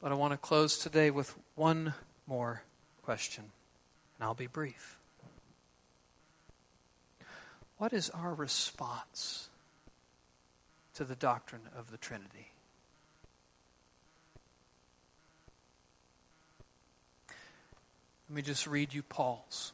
But 0.00 0.12
I 0.12 0.14
want 0.14 0.32
to 0.32 0.38
close 0.38 0.78
today 0.78 1.10
with 1.10 1.34
one 1.54 1.94
more 2.26 2.62
question, 3.02 3.44
and 4.18 4.24
I'll 4.24 4.34
be 4.34 4.46
brief. 4.46 4.98
What 7.78 7.92
is 7.92 8.08
our 8.10 8.34
response 8.34 9.48
to 10.94 11.04
the 11.04 11.16
doctrine 11.16 11.68
of 11.76 11.90
the 11.90 11.98
Trinity? 11.98 12.52
Let 18.28 18.36
me 18.36 18.42
just 18.42 18.66
read 18.66 18.92
you 18.92 19.02
Paul's, 19.02 19.72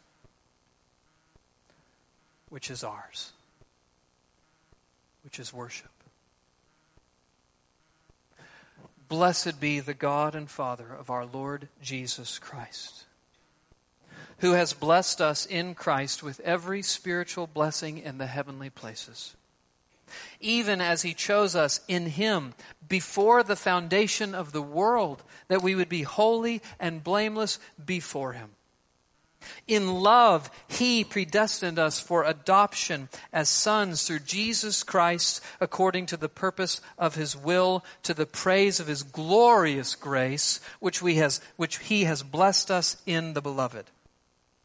which 2.51 2.71
is 2.71 2.85
ours, 2.85 3.33
which 5.25 5.39
is 5.39 5.53
worship. 5.53 5.91
Blessed 9.09 9.61
be 9.61 9.81
the 9.81 9.95
God 9.95 10.35
and 10.35 10.51
Father 10.51 10.87
of 10.99 11.11
our 11.11 11.27
Lord 11.27 11.69
Jesus 11.83 12.39
Christ, 12.39 13.05
who 14.39 14.53
has 14.53 14.73
blessed 14.73 15.21
us 15.21 15.47
in 15.47 15.75
Christ 15.75 16.23
with 16.23 16.41
every 16.41 16.83
spiritual 16.83 17.47
blessing 17.47 17.99
in 17.99 18.19
the 18.19 18.27
heavenly 18.27 18.71
places 18.71 19.35
even 20.41 20.81
as 20.81 21.03
he 21.03 21.15
chose 21.15 21.55
us 21.55 21.81
in 21.89 22.07
him 22.07 22.55
before 22.89 23.43
the 23.43 23.57
foundation 23.57 24.35
of 24.35 24.53
the 24.53 24.63
world, 24.63 25.23
that 25.49 25.63
we 25.63 25.75
would 25.75 25.89
be 25.89 26.03
holy 26.03 26.63
and 26.79 27.05
blameless 27.05 27.59
before 27.85 28.33
him. 28.33 28.51
In 29.67 29.95
love, 30.01 30.51
He 30.69 31.05
predestined 31.05 31.79
us 31.79 32.01
for 32.01 32.25
adoption 32.25 33.09
as 33.33 33.49
sons 33.49 34.07
through 34.07 34.21
Jesus 34.21 34.83
Christ 34.83 35.43
according 35.61 36.07
to 36.07 36.17
the 36.17 36.29
purpose 36.29 36.81
of 36.99 37.15
His 37.15 37.37
will, 37.37 37.85
to 38.03 38.15
the 38.15 38.27
praise 38.27 38.81
of 38.81 38.87
His 38.87 39.03
glorious 39.03 39.95
grace, 39.95 40.61
which, 40.81 41.03
we 41.03 41.17
has, 41.17 41.41
which 41.57 41.79
He 41.79 42.05
has 42.05 42.23
blessed 42.23 42.71
us 42.71 42.97
in 43.07 43.35
the 43.35 43.43
Beloved. 43.43 43.91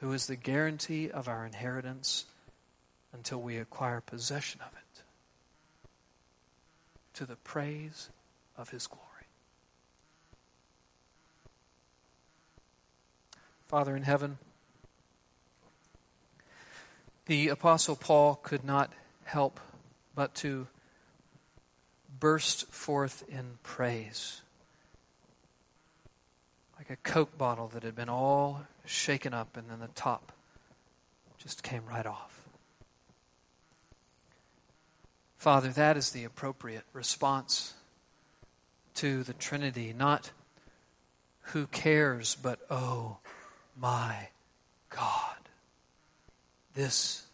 who 0.00 0.12
is 0.12 0.26
the 0.26 0.36
guarantee 0.36 1.10
of 1.10 1.28
our 1.28 1.44
inheritance 1.44 2.24
until 3.12 3.40
we 3.40 3.58
acquire 3.58 4.00
possession 4.00 4.60
of 4.62 4.72
it, 4.72 5.02
to 7.14 7.26
the 7.26 7.36
praise 7.36 8.08
of 8.56 8.70
his 8.70 8.86
glory. 8.86 9.04
Father 13.68 13.94
in 13.94 14.02
heaven, 14.02 14.38
the 17.26 17.48
Apostle 17.48 17.94
Paul 17.94 18.36
could 18.42 18.64
not 18.64 18.92
help 19.24 19.60
but 20.14 20.34
to 20.36 20.66
burst 22.18 22.66
forth 22.72 23.22
in 23.28 23.58
praise 23.62 24.40
like 26.90 26.98
a 26.98 27.08
Coke 27.08 27.38
bottle 27.38 27.68
that 27.68 27.84
had 27.84 27.94
been 27.94 28.08
all 28.08 28.62
shaken 28.84 29.32
up 29.32 29.56
and 29.56 29.70
then 29.70 29.78
the 29.78 29.88
top 29.94 30.32
just 31.38 31.62
came 31.62 31.82
right 31.86 32.06
off. 32.06 32.48
Father, 35.36 35.68
that 35.68 35.96
is 35.96 36.10
the 36.10 36.24
appropriate 36.24 36.82
response 36.92 37.74
to 38.94 39.22
the 39.22 39.32
Trinity, 39.32 39.94
not 39.96 40.32
who 41.42 41.66
cares, 41.68 42.36
but 42.42 42.58
oh 42.70 43.18
my 43.80 44.28
God, 44.90 45.36
this 46.74 47.24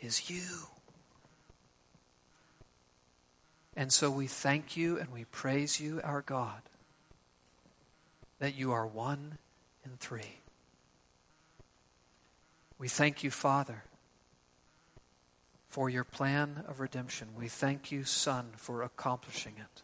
is 0.00 0.28
you. 0.28 0.66
And 3.76 3.92
so 3.92 4.10
we 4.10 4.26
thank 4.26 4.76
you 4.76 4.98
and 4.98 5.12
we 5.12 5.24
praise 5.24 5.80
you, 5.80 6.00
our 6.02 6.22
God, 6.22 6.62
that 8.38 8.54
you 8.54 8.72
are 8.72 8.86
one 8.86 9.38
in 9.84 9.92
three. 9.98 10.40
We 12.78 12.88
thank 12.88 13.22
you, 13.22 13.30
Father, 13.30 13.84
for 15.68 15.88
your 15.88 16.04
plan 16.04 16.64
of 16.68 16.80
redemption. 16.80 17.28
We 17.36 17.48
thank 17.48 17.90
you, 17.90 18.04
Son, 18.04 18.50
for 18.56 18.82
accomplishing 18.82 19.54
it. 19.58 19.82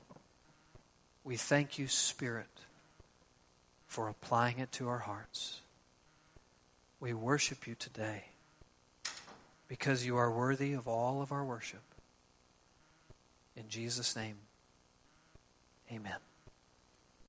We 1.24 1.36
thank 1.36 1.78
you, 1.78 1.88
Spirit, 1.88 2.48
for 3.86 4.08
applying 4.08 4.58
it 4.58 4.72
to 4.72 4.88
our 4.88 4.98
hearts. 4.98 5.60
We 6.98 7.14
worship 7.14 7.66
you 7.66 7.74
today 7.74 8.24
because 9.68 10.04
you 10.04 10.16
are 10.16 10.30
worthy 10.30 10.72
of 10.72 10.88
all 10.88 11.22
of 11.22 11.32
our 11.32 11.44
worship. 11.44 11.82
In 13.56 13.68
Jesus' 13.68 14.16
name, 14.16 14.36
amen. 15.90 16.29